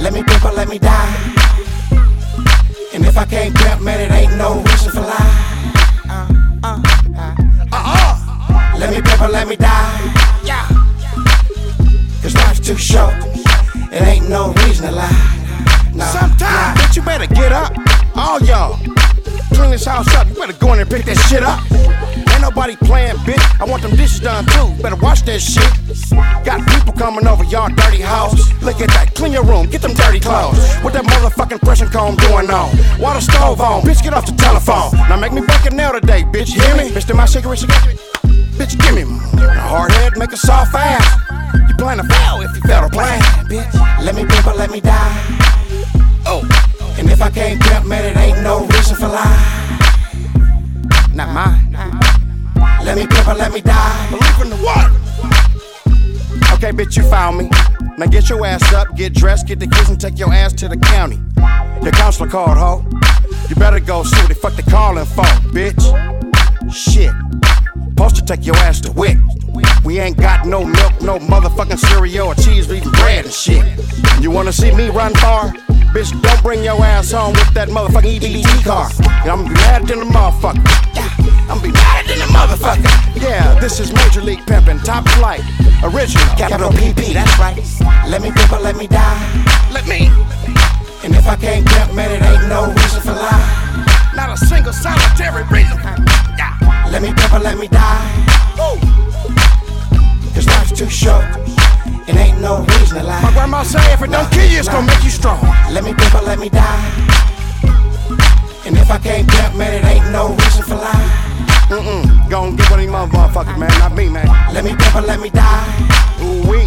Let 0.00 0.14
me 0.14 0.22
pimp 0.22 0.44
or 0.44 0.52
let 0.52 0.68
me 0.68 0.78
die. 0.78 1.14
And 2.94 3.04
if 3.04 3.16
I 3.18 3.24
can't 3.26 3.54
pimp, 3.54 3.82
man, 3.82 4.00
it 4.00 4.10
ain't 4.10 4.36
no 4.36 4.60
reason 4.62 4.92
for 4.92 5.00
lie. 5.00 5.72
Uh, 6.08 6.26
uh, 6.64 6.82
uh, 7.16 7.34
uh, 7.72 8.76
Let 8.78 8.90
me 8.90 9.02
pimp 9.02 9.20
or 9.20 9.28
let 9.28 9.46
me 9.46 9.56
die. 9.56 10.00
Yeah. 10.42 10.66
Cause 12.22 12.34
life's 12.34 12.60
too 12.60 12.76
short. 12.76 13.14
It 13.92 14.02
ain't 14.02 14.28
no 14.28 14.52
reason 14.64 14.86
to 14.86 14.92
lie. 14.92 15.90
Nah, 15.94 16.06
Sometimes, 16.06 16.40
nah. 16.40 16.74
bitch, 16.74 16.96
you 16.96 17.02
better 17.02 17.26
get 17.26 17.52
up. 17.52 17.72
All 18.16 18.40
y'all. 18.40 18.78
Clean 19.52 19.70
this 19.70 19.84
house 19.84 20.12
up. 20.14 20.26
You 20.28 20.34
better 20.34 20.54
go 20.54 20.72
in 20.72 20.80
and 20.80 20.88
pick 20.88 21.04
that 21.04 21.18
shit 21.28 21.42
up. 21.42 21.60
Ain't 22.40 22.56
nobody 22.56 22.74
playing, 22.76 23.16
bitch. 23.28 23.60
I 23.60 23.64
want 23.68 23.82
them 23.82 23.90
dishes 23.96 24.20
done 24.20 24.46
too. 24.46 24.72
Better 24.82 24.96
watch 24.96 25.24
that 25.28 25.40
shit. 25.44 25.68
Got 26.42 26.66
people 26.72 26.94
coming 26.94 27.26
over 27.26 27.44
y'all 27.44 27.68
dirty 27.68 28.00
house. 28.00 28.32
Look 28.62 28.80
at 28.80 28.88
that. 28.96 29.14
Clean 29.14 29.30
your 29.30 29.44
room. 29.44 29.66
Get 29.68 29.82
them 29.82 29.92
dirty 29.92 30.20
clothes. 30.20 30.56
What 30.80 30.94
that 30.94 31.04
motherfucking 31.04 31.60
pressure 31.60 31.84
comb 31.84 32.16
doing 32.16 32.48
on? 32.48 32.72
Water 32.98 33.20
stove 33.20 33.60
on. 33.60 33.82
Bitch, 33.82 34.02
get 34.02 34.14
off 34.14 34.24
the 34.24 34.32
telephone. 34.32 34.88
Now 35.10 35.20
make 35.20 35.32
me 35.34 35.42
break 35.42 35.66
it 35.66 35.74
now 35.74 35.92
today, 35.92 36.22
bitch. 36.22 36.48
Hear 36.56 36.74
me? 36.80 36.88
Bitch, 36.88 37.14
my 37.14 37.26
cigarette, 37.26 37.58
cigarette. 37.58 38.00
Bitch, 38.56 38.72
give 38.80 38.94
me. 38.96 39.02
A 39.36 39.60
hard 39.60 39.92
head, 39.92 40.16
make 40.16 40.32
a 40.32 40.38
soft 40.38 40.74
ass. 40.74 41.04
You 41.68 41.74
plan 41.76 41.98
to 41.98 42.04
fail 42.04 42.40
if 42.40 42.56
you 42.56 42.62
fail 42.62 42.80
to 42.80 42.88
plan, 42.88 43.20
bitch. 43.52 43.68
Let 44.02 44.14
me 44.14 44.24
pimp 44.24 44.46
or 44.46 44.54
let 44.54 44.70
me 44.70 44.80
die. 44.80 45.12
Oh, 46.24 46.40
And 46.96 47.10
if 47.10 47.20
I 47.20 47.28
can't 47.28 47.60
pimp, 47.60 47.84
man, 47.84 48.02
it 48.02 48.16
ain't 48.16 48.42
no 48.42 48.64
reason 48.64 48.96
for 48.96 49.08
lie. 49.08 49.76
not 51.12 51.28
mine. 51.34 51.69
Let 52.90 52.98
me 52.98 53.06
pimp 53.06 53.28
or 53.28 53.34
let 53.34 53.52
me 53.52 53.60
die. 53.60 54.10
Believe 54.10 54.40
in 54.42 54.50
the 54.50 54.64
water. 54.64 54.90
Okay, 56.54 56.72
bitch, 56.72 56.96
you 56.96 57.04
found 57.04 57.38
me. 57.38 57.48
Now 57.96 58.06
get 58.06 58.28
your 58.28 58.44
ass 58.44 58.72
up, 58.72 58.96
get 58.96 59.14
dressed, 59.14 59.46
get 59.46 59.60
the 59.60 59.68
kids, 59.68 59.90
and 59.90 60.00
take 60.00 60.18
your 60.18 60.32
ass 60.32 60.52
to 60.54 60.66
the 60.66 60.76
county. 60.76 61.20
Your 61.84 61.92
counselor 61.92 62.28
called, 62.28 62.58
ho. 62.58 62.84
You 63.48 63.54
better 63.54 63.78
go 63.78 64.02
see 64.02 64.18
what 64.22 64.28
the 64.28 64.34
fuck 64.34 64.54
they 64.54 64.64
calling 64.64 65.04
for, 65.04 65.22
bitch. 65.54 65.80
Shit. 66.72 67.12
Supposed 67.90 68.16
to 68.16 68.24
take 68.24 68.44
your 68.44 68.56
ass 68.56 68.80
to 68.80 68.90
WIC. 68.90 69.18
We 69.84 70.00
ain't 70.00 70.16
got 70.16 70.44
no 70.44 70.64
milk, 70.64 71.00
no 71.00 71.20
motherfucking 71.20 71.78
cereal 71.78 72.26
or 72.26 72.34
cheese, 72.34 72.72
even 72.72 72.90
bread 72.90 73.24
and 73.24 73.32
shit. 73.32 73.64
You 74.20 74.32
wanna 74.32 74.52
see 74.52 74.72
me 74.72 74.88
run 74.88 75.14
far? 75.14 75.52
Bitch, 75.94 76.10
don't 76.22 76.42
bring 76.42 76.64
your 76.64 76.84
ass 76.84 77.12
home 77.12 77.34
with 77.34 77.54
that 77.54 77.68
motherfucking 77.68 78.18
EBT 78.18 78.64
car. 78.64 78.90
And 79.22 79.30
I'm 79.30 79.52
mad 79.52 79.86
than 79.86 80.02
a 80.02 80.06
motherfucker. 80.06 81.19
I'm 81.50 81.60
be 81.60 81.72
mad 81.72 82.06
than 82.06 82.22
a 82.22 82.30
motherfucker. 82.30 82.86
Yeah, 83.20 83.58
this 83.58 83.80
is 83.80 83.92
Major 83.92 84.20
League 84.20 84.46
Pimpin', 84.46 84.84
top 84.84 85.02
flight, 85.18 85.42
original. 85.82 86.24
Capital 86.38 86.70
PP, 86.70 87.12
that's 87.12 87.36
right. 87.42 87.58
Let 88.08 88.22
me 88.22 88.30
pimp 88.30 88.52
or 88.52 88.60
let 88.60 88.76
me 88.76 88.86
die. 88.86 89.18
Let 89.74 89.88
me. 89.88 90.06
And 91.02 91.10
if 91.10 91.26
I 91.26 91.34
can't 91.34 91.66
pimp, 91.66 91.92
man, 91.92 92.12
it 92.12 92.22
ain't 92.22 92.46
no 92.48 92.70
reason 92.70 93.02
for 93.02 93.18
lie. 93.18 94.12
Not 94.14 94.30
a 94.30 94.36
single 94.36 94.72
solitary 94.72 95.42
reason. 95.50 95.76
Yeah. 96.38 96.54
Let 96.88 97.02
me 97.02 97.12
pimp 97.12 97.34
or 97.34 97.40
let 97.40 97.58
me 97.58 97.66
die. 97.66 98.06
Woo. 98.54 98.78
Cause 100.30 100.46
life's 100.46 100.78
too 100.78 100.88
short. 100.88 101.26
It 102.06 102.14
ain't 102.14 102.40
no 102.40 102.62
reason 102.78 102.98
to 102.98 103.02
lie. 103.02 103.22
My 103.22 103.32
grandma 103.32 103.64
say 103.64 103.82
if 103.92 104.00
it 104.00 104.10
don't 104.12 104.30
kill 104.30 104.48
you, 104.48 104.60
it's 104.60 104.68
gonna 104.68 104.86
make 104.86 105.02
you 105.02 105.10
strong. 105.10 105.42
Let 105.72 105.82
me 105.82 105.94
pimp 105.94 106.14
or 106.14 106.22
let 106.22 106.38
me 106.38 106.48
die. 106.48 107.10
And 108.66 108.78
if 108.78 108.88
I 108.88 108.98
can't 108.98 109.28
pimp, 109.28 109.56
man, 109.56 109.74
it 109.74 109.84
ain't 109.84 110.12
no 110.12 110.28
reason 110.28 110.62
for 110.62 110.76
lie. 110.76 111.09
Mm-mm. 111.70 112.02
Gonna 112.28 112.56
get 112.56 112.66
one 112.68 112.80
of 112.80 112.86
these 112.86 112.90
motherfuckers, 112.90 113.54
man. 113.54 113.70
Not 113.78 113.94
me, 113.94 114.08
man. 114.10 114.26
Let 114.52 114.64
me 114.64 114.74
pimp 114.74 114.96
or 114.96 115.02
let 115.02 115.20
me 115.20 115.30
die. 115.30 115.70
Ooh 116.18 116.42
wee. 116.50 116.66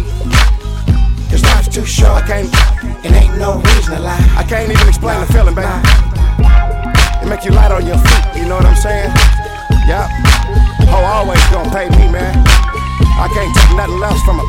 Cause 1.28 1.44
life's 1.44 1.68
too 1.68 1.84
short. 1.84 2.24
I 2.24 2.26
can't. 2.26 2.48
It 3.04 3.12
ain't 3.12 3.36
no 3.36 3.60
reason 3.60 3.96
to 3.96 4.00
lie. 4.00 4.16
I 4.32 4.44
can't 4.48 4.72
even 4.72 4.88
explain 4.88 5.20
the 5.20 5.28
feeling, 5.28 5.54
baby. 5.54 5.68
It 7.20 7.28
make 7.28 7.44
you 7.44 7.52
light 7.52 7.68
on 7.70 7.84
your 7.84 8.00
feet. 8.00 8.24
You 8.40 8.48
know 8.48 8.56
what 8.56 8.64
I'm 8.64 8.80
saying? 8.80 9.12
Yup. 9.84 10.08
Ho 10.88 10.96
always 10.96 11.44
gonna 11.52 11.68
pay 11.68 11.92
me, 12.00 12.08
man. 12.08 12.40
I 13.20 13.28
can't 13.28 13.52
take 13.52 13.76
nothing 13.76 14.00
else 14.00 14.24
from 14.24 14.40
a 14.40 14.46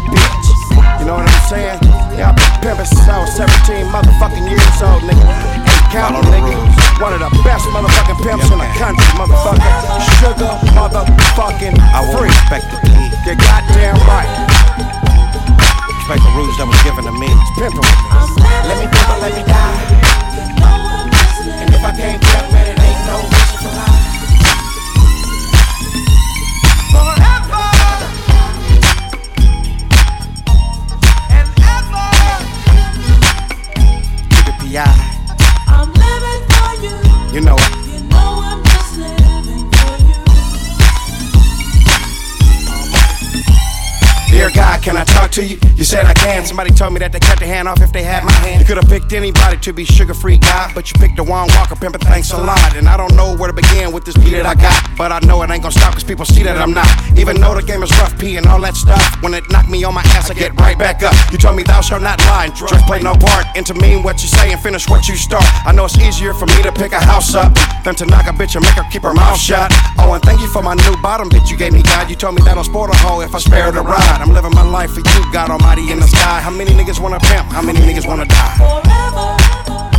Dear 44.46 44.62
God, 44.62 44.84
can 44.84 44.96
I 44.96 45.04
talk 45.04 45.32
to 45.32 45.44
you? 45.44 45.58
You 45.76 45.84
said 45.84 46.06
I 46.06 46.14
can. 46.14 46.46
Somebody 46.46 46.70
told 46.70 46.94
me 46.94 47.00
that 47.00 47.12
they 47.12 47.18
cut 47.20 47.40
their 47.40 47.48
hand 47.48 47.68
off 47.68 47.82
if 47.82 47.92
they 47.92 48.04
had 48.04 48.24
my 48.24 48.32
hand. 48.46 48.62
You 48.62 48.68
could 48.68 48.78
have 48.78 48.88
picked 48.88 49.12
anybody 49.12 49.58
to 49.58 49.74
be 49.74 49.86
Suga 49.88 50.16
Free 50.16 50.38
God, 50.38 50.70
but 50.76 50.86
you 50.86 51.00
picked 51.02 51.18
the 51.18 51.24
Juan 51.24 51.50
Walker 51.58 51.76
pimp. 51.76 51.98
Thanks 52.02 52.30
a 52.30 52.38
lot. 52.38 52.76
And 52.78 52.88
I 52.88 52.96
don't 52.96 53.16
know 53.16 53.36
where 53.36 53.50
to 53.50 53.58
begin 53.58 53.92
with 53.92 54.06
this 54.06 54.14
beat 54.14 54.38
that 54.38 54.46
I 54.46 54.54
got, 54.54 54.78
but 54.96 55.12
I 55.12 55.18
know 55.26 55.42
it 55.42 55.50
ain't 55.50 55.64
gonna 55.64 55.74
stop 55.74 55.94
because 55.94 56.04
people 56.04 56.26
see 56.26 56.44
that 56.44 56.62
I'm 56.62 56.78
not. 56.78 56.86
Even 57.18 57.42
though 57.42 57.56
the 57.56 57.64
game 57.66 57.82
is 57.82 57.90
rough, 57.98 58.14
P 58.20 58.38
and 58.38 58.46
all 58.46 58.62
that 58.62 58.78
stuff. 58.78 59.02
When 59.24 59.34
it 59.34 59.50
knocked 59.50 59.70
me 59.70 59.84
on 59.84 59.96
my 59.96 60.06
ass, 60.14 60.30
I 60.30 60.36
get 60.36 60.54
right 60.62 60.78
back 60.78 61.02
up. 61.02 61.16
You 61.32 61.40
told 61.40 61.56
me 61.58 61.64
thou 61.64 61.82
shalt 61.82 62.04
not 62.04 62.22
lie, 62.30 62.46
and 62.46 62.56
just 62.56 62.86
play 62.86 63.02
no 63.02 63.16
part. 63.16 63.50
Into 63.58 63.74
mean 63.74 64.04
what 64.04 64.22
you 64.22 64.30
say 64.30 64.52
and 64.52 64.62
finish 64.62 64.88
what 64.88 65.08
you 65.10 65.16
start. 65.16 65.46
I 65.66 65.72
know 65.72 65.86
it's 65.86 65.98
easier 65.98 66.36
for 66.36 66.46
me 66.46 66.62
to 66.62 66.72
pick 66.72 66.92
a 66.92 67.02
house 67.02 67.34
up 67.34 67.50
than 67.84 67.96
to 67.96 68.06
knock 68.06 68.28
a 68.28 68.34
bitch 68.38 68.54
and 68.54 68.62
make 68.62 68.78
her 68.78 68.86
keep 68.92 69.02
her 69.02 69.14
mouth 69.16 69.40
shut. 69.40 69.74
Oh, 69.98 70.14
and 70.14 70.22
thank 70.22 70.40
you 70.40 70.48
for 70.54 70.62
my 70.62 70.76
new 70.86 70.94
bottom 71.02 71.32
bitch 71.32 71.50
you 71.50 71.58
gave 71.58 71.74
me, 71.74 71.82
God. 71.82 72.12
You 72.12 72.16
told 72.16 72.36
me 72.36 72.44
that 72.44 72.58
I'll 72.58 72.64
sport 72.64 72.94
a 72.94 72.98
hoe 72.98 73.22
if 73.22 73.34
I 73.34 73.40
spare 73.40 73.72
the 73.72 73.82
ride. 73.82 74.22
I'm 74.22 74.35
living 74.36 74.54
my 74.54 74.64
life 74.64 74.92
for 74.92 75.00
you, 75.00 75.32
God 75.32 75.50
Almighty 75.50 75.92
in 75.92 76.00
the 76.00 76.08
sky. 76.08 76.42
How 76.42 76.52
many 76.52 76.72
niggas 76.72 77.00
wanna 77.00 77.20
pimp? 77.20 77.48
How 77.52 77.62
many 77.62 77.80
niggas 77.80 78.06
wanna 78.06 78.26
die? 78.26 78.56
Forever 78.58 79.95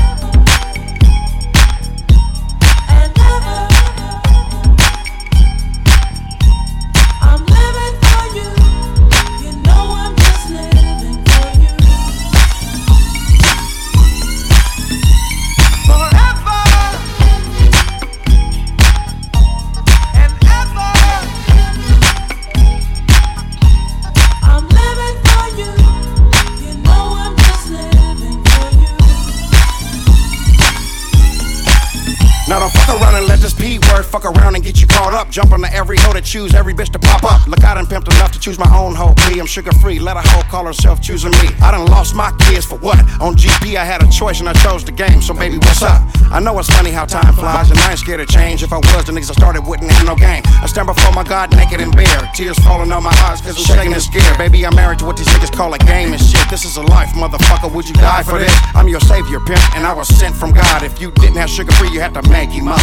choose 36.37 36.55
every 36.55 36.75
bitch 36.75 36.93
to 36.93 36.99
pop 36.99 37.25
up. 37.25 37.47
Look, 37.47 37.65
I 37.65 37.73
done 37.73 37.87
pimped 37.87 38.13
enough 38.15 38.31
to 38.33 38.39
choose 38.39 38.59
my 38.59 38.71
own 38.77 38.95
hoe. 38.95 39.15
Me, 39.27 39.41
I'm 39.41 39.47
Suga 39.47 39.73
Free. 39.81 39.99
Let 39.99 40.19
a 40.19 40.21
hoe 40.21 40.43
call 40.53 40.67
herself 40.67 41.01
choosing 41.01 41.31
me. 41.41 41.49
I 41.63 41.71
done 41.71 41.87
lost 41.87 42.15
my 42.15 42.31
kids 42.45 42.67
for 42.67 42.77
what? 42.77 42.99
On 43.25 43.35
GP, 43.35 43.77
I 43.77 43.85
had 43.87 44.03
a 44.03 44.09
choice 44.11 44.41
and 44.41 44.49
I 44.49 44.53
chose 44.65 44.85
the 44.85 44.93
game. 44.93 45.23
So 45.23 45.33
baby, 45.33 45.57
what's 45.57 45.83
up? 45.83 46.03
I 46.31 46.39
know 46.41 46.59
it's 46.59 46.69
funny 46.69 46.91
how 46.91 47.07
time 47.07 47.33
flies 47.33 47.71
and 47.71 47.79
I 47.81 47.93
ain't 47.93 48.01
scared 48.01 48.21
of 48.21 48.29
change. 48.29 48.63
If 48.63 48.75
I 48.75 48.77
was, 48.77 49.07
the 49.07 49.13
niggas 49.13 49.31
I 49.31 49.35
started 49.41 49.63
wouldn't 49.63 49.91
have 49.91 50.05
no 50.05 50.15
game. 50.15 50.43
I 50.61 50.67
stand 50.67 50.89
before 50.89 51.13
my 51.13 51.25
God 51.25 51.57
naked 51.57 51.81
and 51.81 51.95
bare. 51.97 52.21
Tears 52.35 52.59
falling 52.59 52.93
on 52.93 53.03
my 53.03 53.17
eyes 53.25 53.41
cause 53.41 53.57
I'm 53.57 53.65
shaking 53.65 53.95
and 53.95 54.03
scared. 54.03 54.37
Baby, 54.37 54.67
I'm 54.67 54.75
married 54.77 54.99
to 54.99 55.07
what 55.07 55.17
these 55.17 55.29
niggas 55.29 55.57
call 55.57 55.73
a 55.73 55.79
game 55.79 56.13
and 56.13 56.21
shit. 56.21 56.45
This 56.51 56.67
is 56.67 56.77
a 56.77 56.83
life, 56.83 57.09
motherfucker. 57.17 57.73
Would 57.73 57.89
you 57.89 57.95
die 57.95 58.25
for 58.25 58.39
this? 58.39 58.53
I'm 58.75 58.89
your 58.89 59.01
savior, 59.01 59.41
pimp, 59.41 59.65
and 59.75 59.87
I 59.87 59.95
was 59.95 60.09
sent 60.09 60.37
from 60.37 60.53
God. 60.53 60.83
If 60.83 61.01
you 61.01 61.13
didn't 61.13 61.37
have 61.37 61.49
Suga 61.49 61.73
Free, 61.79 61.89
you 61.93 62.01
had 62.01 62.13
to 62.13 62.23
make 62.29 62.51
him 62.51 62.69
up. 62.69 62.81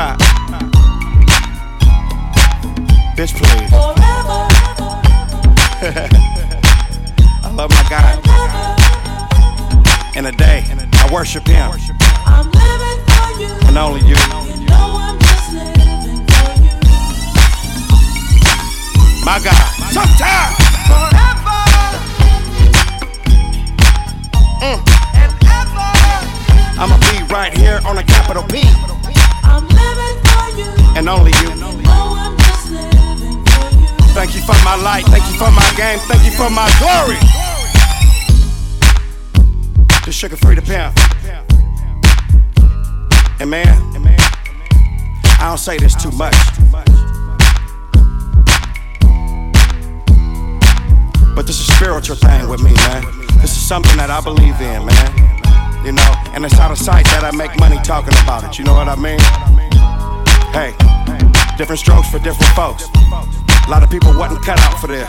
Ha. 0.00 0.71
Bitch, 3.16 3.34
please. 3.36 3.70
Forever 3.70 4.48
I 7.44 7.50
love 7.52 7.70
my 7.70 7.84
God. 7.90 8.18
In 10.16 10.26
a 10.26 10.32
day, 10.32 10.64
I 10.70 11.08
worship 11.12 11.46
Him, 11.46 11.70
I'm 12.26 12.50
living 12.50 13.04
for 13.06 13.40
you. 13.40 13.48
and 13.68 13.76
only 13.76 14.00
you. 14.00 14.14
You 14.14 14.56
know 14.66 14.96
I'm 14.96 15.18
just 15.18 15.52
living 15.52 16.24
for 16.26 16.52
you. 16.62 16.74
My 19.24 19.38
God. 19.42 19.68
Sometimes. 19.90 20.56
Mm. 24.62 24.78
I'ma 26.78 26.96
be 27.10 27.22
right 27.32 27.52
here 27.58 27.80
on 27.86 27.98
a 27.98 28.02
capital 28.04 28.42
P, 28.44 28.62
I'm 29.42 29.66
living 29.68 30.18
for 30.24 30.48
you. 30.58 30.70
and 30.96 31.08
only 31.08 31.32
you. 31.42 31.71
You 34.42 34.54
for 34.54 34.64
my 34.64 34.74
light. 34.74 35.04
Thank 35.06 35.24
you 35.30 35.38
for 35.38 35.50
my 35.52 35.72
game. 35.76 35.98
Thank 36.08 36.24
you 36.24 36.32
for 36.32 36.50
my 36.50 36.68
glory. 36.78 37.16
The 40.04 40.10
Suga 40.10 40.36
Free 40.36 40.56
to 40.56 40.62
pimp. 40.62 40.98
And 43.40 43.50
man, 43.50 43.68
I 45.38 45.44
don't 45.48 45.58
say 45.58 45.78
this 45.78 45.94
too 45.94 46.10
much. 46.12 46.34
But 51.34 51.46
this 51.46 51.60
is 51.60 51.68
a 51.68 51.72
spiritual 51.74 52.16
thing 52.16 52.48
with 52.48 52.62
me, 52.62 52.72
man. 52.72 53.04
This 53.40 53.52
is 53.56 53.68
something 53.68 53.96
that 53.96 54.10
I 54.10 54.20
believe 54.20 54.60
in, 54.60 54.86
man. 54.86 55.86
You 55.86 55.92
know, 55.92 56.14
and 56.34 56.44
it's 56.44 56.58
out 56.58 56.70
of 56.72 56.78
sight 56.78 57.04
that 57.06 57.22
I 57.22 57.30
make 57.36 57.56
money 57.60 57.78
talking 57.84 58.14
about 58.24 58.44
it. 58.44 58.58
You 58.58 58.64
know 58.64 58.74
what 58.74 58.88
I 58.88 58.96
mean? 58.96 59.20
Hey, 60.52 60.74
different 61.56 61.78
strokes 61.78 62.10
for 62.10 62.18
different 62.18 62.52
folks. 62.54 62.88
A 63.64 63.70
lot 63.70 63.82
of 63.82 63.90
people 63.90 64.12
wasn't 64.18 64.44
cut 64.44 64.58
out 64.60 64.78
for 64.80 64.88
this. 64.88 65.08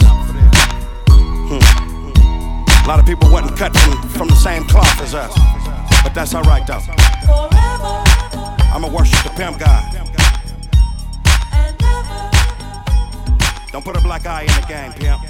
Hmm. 1.10 2.86
A 2.86 2.88
lot 2.88 3.00
of 3.00 3.06
people 3.06 3.30
wasn't 3.32 3.58
cut 3.58 3.76
from, 3.76 4.10
from 4.10 4.28
the 4.28 4.36
same 4.36 4.64
cloth 4.66 5.02
as 5.02 5.16
us. 5.16 5.34
But 6.04 6.14
that's 6.14 6.36
alright 6.36 6.66
though. 6.68 6.80
Forever 6.80 8.04
I'ma 8.74 8.90
worship 8.90 9.24
the 9.24 9.30
pimp 9.36 9.60
God. 9.60 9.84
Don't 13.72 13.84
put 13.84 13.98
a 13.98 14.02
black 14.02 14.26
eye 14.28 14.42
in 14.42 14.48
the 14.48 14.66
game, 14.68 14.94
pimp. 14.94 15.22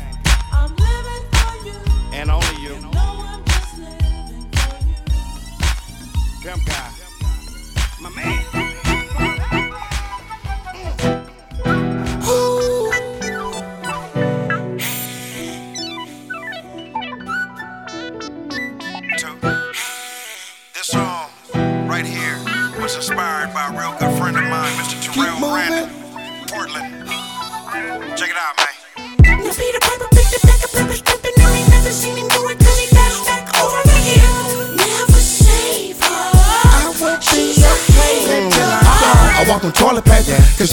I'm 0.51 0.75
living 0.75 1.27
for 1.31 1.55
you. 1.65 1.79
And 2.13 2.29
only 2.29 2.61
you. 2.61 2.77
Know 2.79 2.89
I'm 2.93 3.43
just 3.45 3.77
living 3.79 4.49
for 4.51 4.75
you. 4.85 6.51
Pimp 6.51 6.65
God. 6.65 6.91
My 8.01 8.09
man. 8.09 8.52
Portland. 26.65 27.12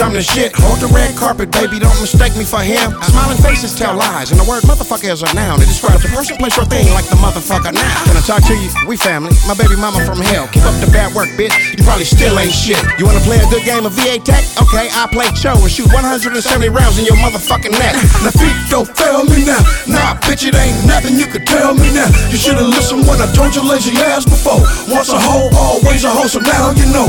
I'm 0.00 0.16
the 0.16 0.24
shit. 0.24 0.56
Hold 0.56 0.80
the 0.80 0.88
red 0.88 1.12
carpet, 1.12 1.52
baby, 1.52 1.76
don't 1.76 1.94
mistake 2.00 2.32
me 2.32 2.44
for 2.44 2.64
him. 2.64 2.96
Smiling 3.04 3.36
faces 3.44 3.76
tell 3.76 3.92
lies, 3.92 4.32
and 4.32 4.40
the 4.40 4.48
word 4.48 4.64
motherfucker 4.64 5.12
is 5.12 5.20
a 5.20 5.28
noun. 5.36 5.60
It 5.60 5.68
describes 5.68 6.04
a 6.04 6.08
person, 6.08 6.40
place, 6.40 6.56
or 6.56 6.64
thing 6.64 6.88
like 6.96 7.04
the 7.12 7.20
motherfucker 7.20 7.76
now. 7.76 7.96
Can 8.08 8.16
I 8.16 8.24
talk 8.24 8.40
to 8.48 8.56
you? 8.56 8.72
We 8.88 8.96
family. 8.96 9.36
My 9.44 9.52
baby 9.52 9.76
mama 9.76 10.00
from 10.08 10.24
hell. 10.24 10.48
Keep 10.48 10.64
up 10.64 10.76
the 10.80 10.88
bad 10.88 11.12
work, 11.12 11.28
bitch. 11.36 11.52
You 11.76 11.84
probably 11.84 12.08
still 12.08 12.32
ain't 12.40 12.54
shit. 12.54 12.80
You 12.96 13.04
wanna 13.04 13.20
play 13.26 13.42
a 13.42 13.48
good 13.52 13.64
game 13.68 13.84
of 13.84 13.92
VA 13.92 14.16
Tech? 14.16 14.40
Okay, 14.56 14.88
I 14.88 15.04
play 15.12 15.28
Cho 15.36 15.52
and 15.58 15.68
shoot 15.72 15.92
170 15.92 16.40
rounds 16.70 16.96
in 16.96 17.04
your 17.04 17.20
motherfucking 17.20 17.74
neck. 17.76 17.92
Now 18.24 18.32
feet 18.32 18.56
don't 18.70 18.88
fail 18.88 19.26
me 19.26 19.44
now. 19.44 19.60
Nah, 19.84 20.16
bitch, 20.24 20.46
it 20.46 20.56
ain't 20.56 20.80
nothing 20.86 21.20
you 21.20 21.26
could 21.26 21.44
tell 21.44 21.74
me 21.74 21.92
now. 21.92 22.08
You 22.32 22.38
should've 22.38 22.68
listened 22.72 23.04
when 23.04 23.20
I 23.20 23.28
told 23.36 23.52
your 23.52 23.68
lazy 23.68 23.92
ass 24.00 24.24
before. 24.24 24.64
Once 24.88 25.12
a 25.12 25.18
hoe, 25.18 25.52
always 25.52 26.04
a 26.04 26.10
hoe, 26.10 26.30
so 26.30 26.40
now 26.40 26.72
you 26.72 26.88
know. 26.88 27.08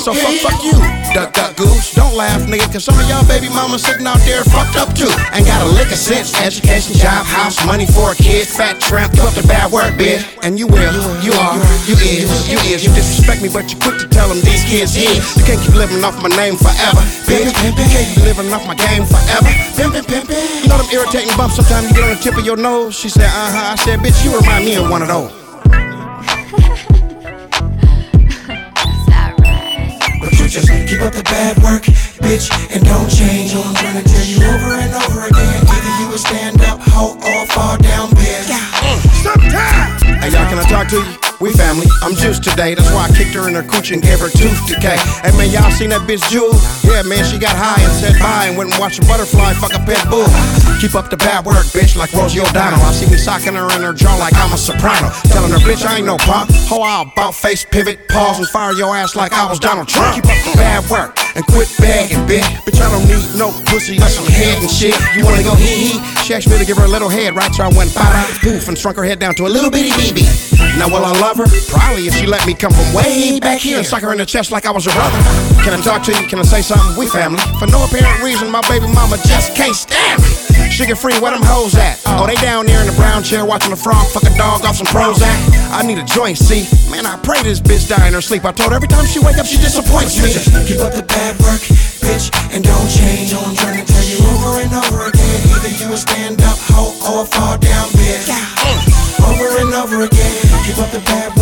So 0.00 0.14
fuck, 0.14 0.32
fuck 0.40 0.64
you. 0.64 0.78
Duck, 1.12 1.34
duck, 1.34 1.56
goose. 1.56 1.92
Don't 1.92 2.14
laugh, 2.14 2.29
nigga, 2.46 2.66
cause 2.70 2.84
some 2.84 2.98
of 2.98 3.06
y'all 3.08 3.26
baby 3.26 3.48
mamas 3.48 3.82
sitting 3.82 4.06
out 4.06 4.20
there 4.22 4.44
fucked 4.44 4.76
up 4.76 4.94
too. 4.94 5.10
Ain't 5.32 5.46
got 5.46 5.62
a 5.62 5.68
lick 5.74 5.90
of 5.90 5.98
sense, 5.98 6.34
education, 6.38 6.94
job, 6.94 7.26
house, 7.26 7.64
money 7.66 7.86
for 7.86 8.12
a 8.12 8.14
kid, 8.14 8.46
fat 8.46 8.80
tramp, 8.80 9.14
you 9.14 9.22
up 9.22 9.34
to 9.34 9.46
bad 9.46 9.72
work, 9.72 9.94
bitch. 9.94 10.22
And 10.42 10.58
you 10.58 10.66
will, 10.66 10.94
you 11.24 11.32
are, 11.32 11.56
you 11.86 11.96
is, 11.98 12.28
you 12.50 12.58
is. 12.70 12.84
You 12.84 12.90
disrespect 12.94 13.42
me, 13.42 13.48
but 13.48 13.70
you 13.72 13.78
quick 13.78 13.98
to 14.00 14.08
tell 14.08 14.28
them 14.28 14.40
these 14.42 14.64
kids 14.64 14.94
here. 14.94 15.10
You 15.10 15.44
can't 15.44 15.60
keep 15.60 15.74
living 15.74 16.04
off 16.04 16.20
my 16.22 16.30
name 16.36 16.56
forever. 16.56 17.02
Pimpin', 17.26 17.54
pimpin', 17.56 17.84
you 17.84 17.90
can't 17.90 18.08
keep 18.14 18.24
living 18.24 18.52
off 18.52 18.66
my 18.66 18.74
game 18.74 19.04
forever. 19.06 19.50
Pimpin', 19.74 20.04
pimpin'. 20.06 20.62
You 20.62 20.68
know 20.68 20.78
them 20.78 20.90
irritating 20.92 21.34
bumps 21.36 21.56
sometimes 21.56 21.88
you 21.88 21.94
get 21.94 22.04
on 22.04 22.10
the 22.16 22.20
tip 22.22 22.36
of 22.36 22.44
your 22.44 22.56
nose? 22.56 22.94
She 22.94 23.08
said, 23.08 23.26
uh 23.26 23.50
huh. 23.50 23.72
I 23.72 23.76
said, 23.76 24.00
bitch, 24.00 24.24
you 24.24 24.36
remind 24.36 24.64
me 24.64 24.76
of 24.76 24.90
one 24.90 25.02
of 25.02 25.08
those. 25.08 25.32
But 30.20 30.32
you 30.38 30.48
just 30.48 30.68
keep 30.68 31.00
up 31.00 31.14
the 31.14 31.22
bad 31.22 31.56
work, 31.62 31.84
bitch, 32.20 32.52
and 32.74 32.84
don't 32.84 33.08
change. 33.08 33.54
I'm 33.54 33.74
gonna 33.74 34.04
tell 34.04 34.24
you 34.24 34.38
over 34.44 34.72
and 34.78 34.92
over 34.94 35.26
again. 35.26 35.60
Either 35.66 35.92
you 36.00 36.06
will 36.08 36.22
stand 36.22 36.60
up, 36.62 36.78
hoe, 36.80 37.16
or 37.16 37.46
fall 37.52 37.76
down, 37.78 38.08
bitch. 38.10 38.48
Uh, 38.48 39.00
sometimes. 39.24 40.02
Hey, 40.20 40.30
y'all, 40.30 40.48
can 40.48 40.58
I 40.58 40.64
talk 40.68 40.88
to 40.88 41.00
you? 41.00 41.30
We 41.40 41.54
family. 41.54 41.86
I'm 42.02 42.14
Juice 42.14 42.38
today. 42.38 42.74
That's 42.74 42.92
why 42.92 43.08
I 43.08 43.10
kicked 43.16 43.32
her 43.32 43.48
in 43.48 43.54
her 43.54 43.62
cooch 43.62 43.92
and 43.92 44.02
gave 44.02 44.20
her 44.20 44.28
tooth 44.28 44.60
decay. 44.68 45.00
Hey, 45.24 45.32
man, 45.40 45.48
y'all 45.48 45.72
seen 45.72 45.88
that 45.88 46.04
bitch 46.04 46.20
Jewel? 46.28 46.52
Yeah, 46.84 47.00
man, 47.00 47.24
she 47.24 47.40
got 47.40 47.56
high 47.56 47.80
and 47.80 47.92
said 47.96 48.20
bye 48.20 48.52
and 48.52 48.58
went 48.60 48.68
and 48.70 48.78
watched 48.78 49.00
a 49.00 49.06
butterfly 49.08 49.56
fuck 49.56 49.72
a 49.72 49.80
pet 49.80 50.04
bull. 50.12 50.28
Keep 50.84 50.94
up 50.94 51.08
the 51.08 51.16
bad 51.16 51.46
work, 51.46 51.64
bitch, 51.72 51.96
like 51.96 52.12
Rosie 52.12 52.44
O'Donnell. 52.44 52.84
I 52.84 52.92
see 52.92 53.08
me 53.08 53.16
socking 53.16 53.56
her 53.56 53.64
in 53.72 53.80
her 53.80 53.94
jaw 53.94 54.12
like 54.20 54.36
I'm 54.36 54.52
a 54.52 54.58
soprano. 54.60 55.08
Telling 55.32 55.50
her, 55.52 55.62
bitch, 55.64 55.80
I 55.86 55.96
ain't 55.96 56.06
no 56.06 56.18
pop. 56.18 56.52
Hoe, 56.68 56.84
I'll 56.84 57.08
about 57.08 57.34
face, 57.34 57.64
pivot, 57.64 58.06
pause, 58.08 58.38
and 58.38 58.48
fire 58.48 58.72
your 58.72 58.94
ass 58.94 59.16
like 59.16 59.32
I 59.32 59.48
was 59.48 59.58
Donald 59.58 59.88
Trump. 59.88 60.16
Keep 60.16 60.26
up 60.26 60.44
the 60.44 60.52
bad 60.60 60.90
work 60.90 61.19
and 61.34 61.46
quit 61.46 61.68
begging, 61.78 62.18
bitch. 62.26 62.46
Bitch, 62.64 62.80
I 62.80 62.90
don't 62.90 63.06
need 63.06 63.22
no 63.38 63.50
pussy 63.66 63.98
or 63.98 64.08
some 64.08 64.26
head 64.26 64.58
and 64.62 64.70
shit. 64.70 64.96
You 65.14 65.24
wanna 65.24 65.42
go 65.42 65.54
hee 65.54 65.94
hee? 65.94 65.98
She 66.24 66.34
asked 66.34 66.48
me 66.48 66.58
to 66.58 66.64
give 66.64 66.76
her 66.76 66.84
a 66.84 66.92
little 66.92 67.08
head, 67.08 67.34
right? 67.34 67.52
So 67.54 67.64
I 67.64 67.68
went 67.68 67.94
ba 67.94 68.04
poof 68.42 68.68
and 68.68 68.78
shrunk 68.78 68.96
her 68.96 69.04
head 69.04 69.18
down 69.18 69.34
to 69.36 69.46
a 69.46 69.50
little 69.52 69.70
bitty 69.70 69.90
BB. 69.90 70.24
Now 70.78 70.88
will 70.88 71.04
I 71.04 71.12
love 71.18 71.36
her? 71.38 71.46
Probably 71.68 72.06
if 72.06 72.14
she 72.14 72.26
let 72.26 72.46
me 72.46 72.54
come 72.54 72.72
from 72.72 72.94
way 72.94 73.38
back 73.40 73.60
here 73.60 73.78
and 73.78 73.86
suck 73.86 74.02
her 74.02 74.12
in 74.12 74.18
the 74.18 74.26
chest 74.26 74.50
like 74.50 74.66
I 74.66 74.70
was 74.70 74.84
her 74.86 74.92
brother. 74.92 75.18
Can 75.62 75.74
I 75.74 75.80
talk 75.82 76.02
to 76.04 76.12
you? 76.12 76.26
Can 76.28 76.38
I 76.38 76.42
say 76.42 76.62
something? 76.62 76.96
We 76.98 77.06
family. 77.08 77.40
For 77.58 77.66
no 77.66 77.84
apparent 77.84 78.22
reason, 78.22 78.50
my 78.50 78.62
baby 78.68 78.86
mama 78.86 79.16
just 79.26 79.54
can't 79.54 79.74
stand 79.74 80.22
me. 80.22 80.49
Suga 80.70 80.96
Free, 80.96 81.12
where 81.20 81.32
them 81.32 81.42
hoes 81.42 81.74
at? 81.76 82.00
Oh, 82.06 82.26
they 82.26 82.36
down 82.40 82.64
there 82.64 82.80
in 82.80 82.86
the 82.86 82.96
brown 82.96 83.22
chair 83.22 83.44
watching 83.44 83.70
the 83.70 83.76
frog 83.76 84.06
fuck 84.08 84.22
a 84.24 84.32
dog 84.38 84.64
off 84.64 84.76
some 84.76 84.86
Prozac. 84.86 85.28
I 85.74 85.82
need 85.82 85.98
a 85.98 86.04
joint, 86.04 86.38
see? 86.38 86.64
Man, 86.90 87.04
I 87.04 87.16
pray 87.20 87.42
this 87.42 87.60
bitch 87.60 87.88
die 87.88 88.08
in 88.08 88.14
her 88.14 88.22
sleep. 88.22 88.44
I 88.44 88.52
told 88.52 88.70
her 88.70 88.76
every 88.76 88.88
time 88.88 89.04
she 89.04 89.20
wake 89.20 89.36
up, 89.36 89.46
she 89.46 89.58
disappoints 89.58 90.16
me. 90.22 90.32
Just 90.32 90.48
keep 90.66 90.80
up 90.80 90.92
the 90.92 91.02
bad 91.04 91.36
work, 91.40 91.60
bitch, 92.00 92.32
and 92.54 92.64
don't 92.64 92.88
change. 92.88 93.34
I'm 93.34 93.54
trying 93.56 93.80
to 93.80 93.86
tell 93.86 94.04
you 94.04 94.18
over 94.24 94.60
and 94.62 94.72
over 94.72 95.08
again. 95.08 95.38
Either 95.52 95.72
you 95.74 95.86
will 95.90 96.00
stand 96.00 96.40
up, 96.42 96.56
hoe, 96.72 96.96
or 97.04 97.26
fall 97.26 97.58
down, 97.58 97.86
bitch. 97.96 98.28
Over 99.20 99.60
and 99.60 99.74
over 99.74 100.08
again. 100.08 100.36
Keep 100.64 100.78
up 100.78 100.90
the 100.92 101.02
bad 101.04 101.28
work, 101.36 101.39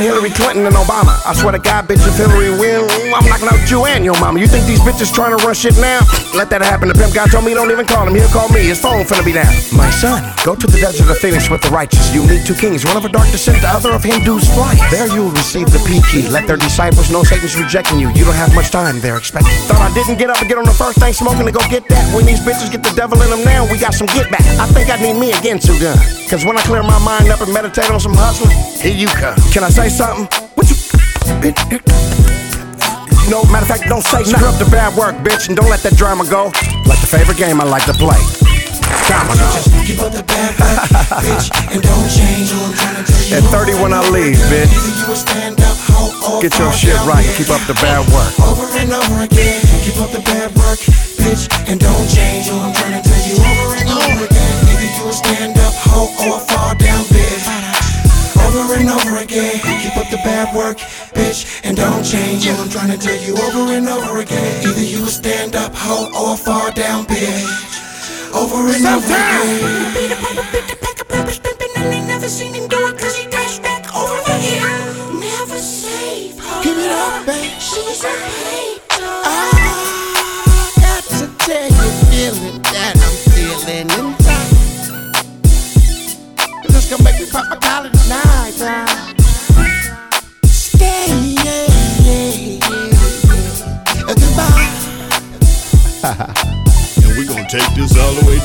out 0.00 0.04
Hillary 0.04 0.30
Clinton 0.30 0.66
and 0.66 0.74
Obama. 0.74 1.20
I 1.26 1.34
swear 1.34 1.52
to 1.52 1.58
God, 1.58 1.86
bitch, 1.88 2.00
if 2.06 2.16
Hillary 2.16 2.50
win, 2.56 2.88
I'm 3.12 3.24
knocking 3.28 3.48
out 3.48 3.60
you 3.70 3.84
and 3.84 4.04
your 4.04 4.18
mama. 4.20 4.40
You 4.40 4.46
think 4.46 4.66
these 4.66 4.80
bitches 4.80 5.12
trying 5.12 5.36
to 5.36 5.40
run 5.44 5.54
shit 5.54 5.76
now? 5.76 6.00
Let 6.34 6.48
that 6.50 6.62
happen. 6.62 6.88
The 6.88 6.94
pimp 6.94 7.14
guy 7.14 7.26
told 7.26 7.44
me 7.44 7.54
don't 7.54 7.70
even 7.70 7.86
call 7.86 8.06
him. 8.08 8.14
He'll 8.14 8.28
call 8.28 8.48
me. 8.48 8.64
His 8.64 8.80
phone 8.80 9.04
finna 9.04 9.24
be 9.24 9.32
down. 9.32 9.52
My 9.76 9.90
son, 9.90 10.24
go 10.44 10.56
to 10.56 10.66
the 10.66 10.80
desert 10.80 11.10
of 11.10 11.18
Phoenix 11.18 11.50
with 11.50 11.62
the 11.62 11.70
righteous. 11.70 12.12
You 12.14 12.24
meet 12.26 12.46
two 12.46 12.54
kings, 12.56 12.84
one 12.84 12.96
of 12.96 13.04
a 13.04 13.12
dark 13.12 13.28
descent, 13.30 13.60
the 13.60 13.68
other 13.68 13.92
of 13.92 14.02
Hindus 14.02 14.48
flight. 14.54 14.80
There 14.90 15.06
you 15.12 15.28
will 15.28 15.36
receive 15.36 15.68
the 15.70 15.80
P 15.84 16.00
key. 16.08 16.28
Let 16.28 16.46
their 16.46 16.56
disciples 16.56 17.10
know 17.10 17.22
Satan's 17.22 17.56
rejecting 17.56 18.00
you. 18.00 18.08
You 18.16 18.24
don't 18.24 18.38
have 18.38 18.54
much 18.54 18.70
time. 18.70 19.00
They're 19.00 19.18
expecting. 19.18 19.52
Thought 19.68 19.84
I 19.84 19.92
didn't 19.94 20.18
get 20.18 20.30
up 20.30 20.40
and 20.40 20.48
get 20.48 20.58
on 20.58 20.64
the 20.64 20.76
first 20.76 20.98
thing 20.98 21.12
smoking 21.12 21.46
to 21.46 21.52
go 21.52 21.60
get 21.68 21.88
that. 21.88 22.04
When 22.14 22.24
these 22.24 22.40
bitches 22.40 22.70
get 22.72 22.82
the 22.82 22.94
devil 22.96 23.20
in 23.20 23.28
them 23.30 23.44
now, 23.44 23.68
we 23.68 23.78
got 23.78 23.94
some 23.94 24.08
get 24.08 24.30
back. 24.30 24.44
I 24.56 24.66
think 24.72 24.88
I 24.88 24.96
need 24.96 25.18
me 25.20 25.32
again, 25.32 25.60
Ginsu 25.60 25.80
gun. 25.80 25.98
Cause 26.30 26.44
when 26.44 26.56
I 26.56 26.62
clear 26.62 26.82
my 26.82 26.98
mind 27.04 27.28
up 27.28 27.40
and 27.40 27.52
meditate 27.52 27.90
on 27.90 27.98
some 27.98 28.14
hustling, 28.14 28.54
here 28.78 28.94
you 28.94 29.08
come. 29.08 29.34
Can 29.52 29.64
I 29.64 29.68
say 29.68 29.89
something? 29.90 30.26
What 30.54 30.70
you? 30.70 30.76
No, 33.30 33.44
matter 33.50 33.62
of 33.62 33.70
fact, 33.70 33.86
don't 33.88 34.02
say 34.02 34.18
nothing. 34.22 34.34
Screw 34.34 34.48
up 34.48 34.58
the 34.58 34.70
bad 34.70 34.96
work, 34.96 35.14
bitch, 35.22 35.48
and 35.48 35.56
don't 35.56 35.70
let 35.70 35.80
that 35.80 35.96
drama 35.96 36.24
go. 36.28 36.46
Like 36.86 37.00
the 37.00 37.10
favorite 37.10 37.38
game 37.38 37.60
I 37.60 37.64
like 37.64 37.84
to 37.86 37.94
play. 37.94 38.18
Domino. 39.06 39.46
Just 39.54 39.70
keep 39.86 39.98
up 40.02 40.12
the 40.12 40.22
bad 40.22 40.50
work, 40.58 40.82
bitch, 41.22 41.46
and 41.74 41.82
don't 41.82 42.08
change. 42.10 42.50
I'm 42.54 42.74
trying 42.74 42.98
to 42.98 43.04
tell 43.06 43.22
you 43.30 43.36
At 43.38 43.42
30 43.50 43.82
when 43.82 43.92
I 43.92 44.02
leave, 44.10 44.38
bitch. 44.50 44.70
You 44.70 45.06
will 45.06 45.18
stand 45.18 45.58
up, 45.62 45.78
Get 46.42 46.58
your 46.58 46.72
shit 46.72 46.94
right. 47.06 47.22
bitch. 47.26 47.38
Keep 47.38 47.50
up 47.50 47.62
the 47.66 47.74
bad 47.78 48.02
work. 48.10 48.34
Over 48.42 48.66
and 48.78 48.90
over 48.94 49.22
again. 49.22 49.60
Keep 49.82 49.98
up 50.02 50.10
the 50.10 50.22
bad 50.26 50.50
work, 50.58 50.78
bitch, 51.18 51.50
and 51.70 51.78
don't 51.78 52.06
change. 52.10 52.39
Keep 60.40 60.48
up 60.48 60.54
the 60.54 60.56
bad 60.56 60.56
work, 60.56 60.78
bitch, 61.12 61.60
and 61.64 61.76
don't 61.76 62.02
change. 62.02 62.48
I'm 62.48 62.68
trying 62.70 62.90
to 62.90 62.98
tell 62.98 63.20
you 63.20 63.34
over 63.36 63.72
and 63.72 63.88
over 63.88 64.20
again. 64.20 64.66
Either 64.66 64.80
you 64.80 65.06
stand 65.06 65.54
up, 65.54 65.72
hoe, 65.74 66.08
or 66.16 66.36
fall 66.36 66.70
down, 66.72 67.04
bitch. 67.04 68.32
Over 68.34 68.72
and 68.72 68.86
over 68.86 69.06
again. 69.06 69.94
Beat 69.94 70.12
up 70.12 70.30
on 70.30 70.36
the 70.36 70.42
beat, 70.52 70.66
the 70.68 70.76
pack 70.80 71.00
of 71.00 71.10
rappers 71.10 71.38
pimping, 71.40 71.68
and 71.76 71.92
they 71.92 72.00
never 72.06 72.28
seen 72.28 72.54
him 72.54 72.68
do 72.68 72.86
it 72.86 72.98
'cause 72.98 73.16
he 73.16 73.26
dashed 73.26 73.62
back 73.62 73.94
over 73.94 74.22
the 74.24 74.38
hill. 74.38 75.20
Never 75.20 75.58
save 75.58 76.38
her. 76.38 76.62
Give 76.62 76.78
it 76.78 76.90
up, 76.90 77.26
babe. 77.26 77.52
She's 77.58 78.04
a 78.04 78.08
hater. 78.08 79.22
Ah. 79.24 79.59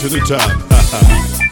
To 0.09 0.19
the 0.19 0.19
top. 0.19 1.44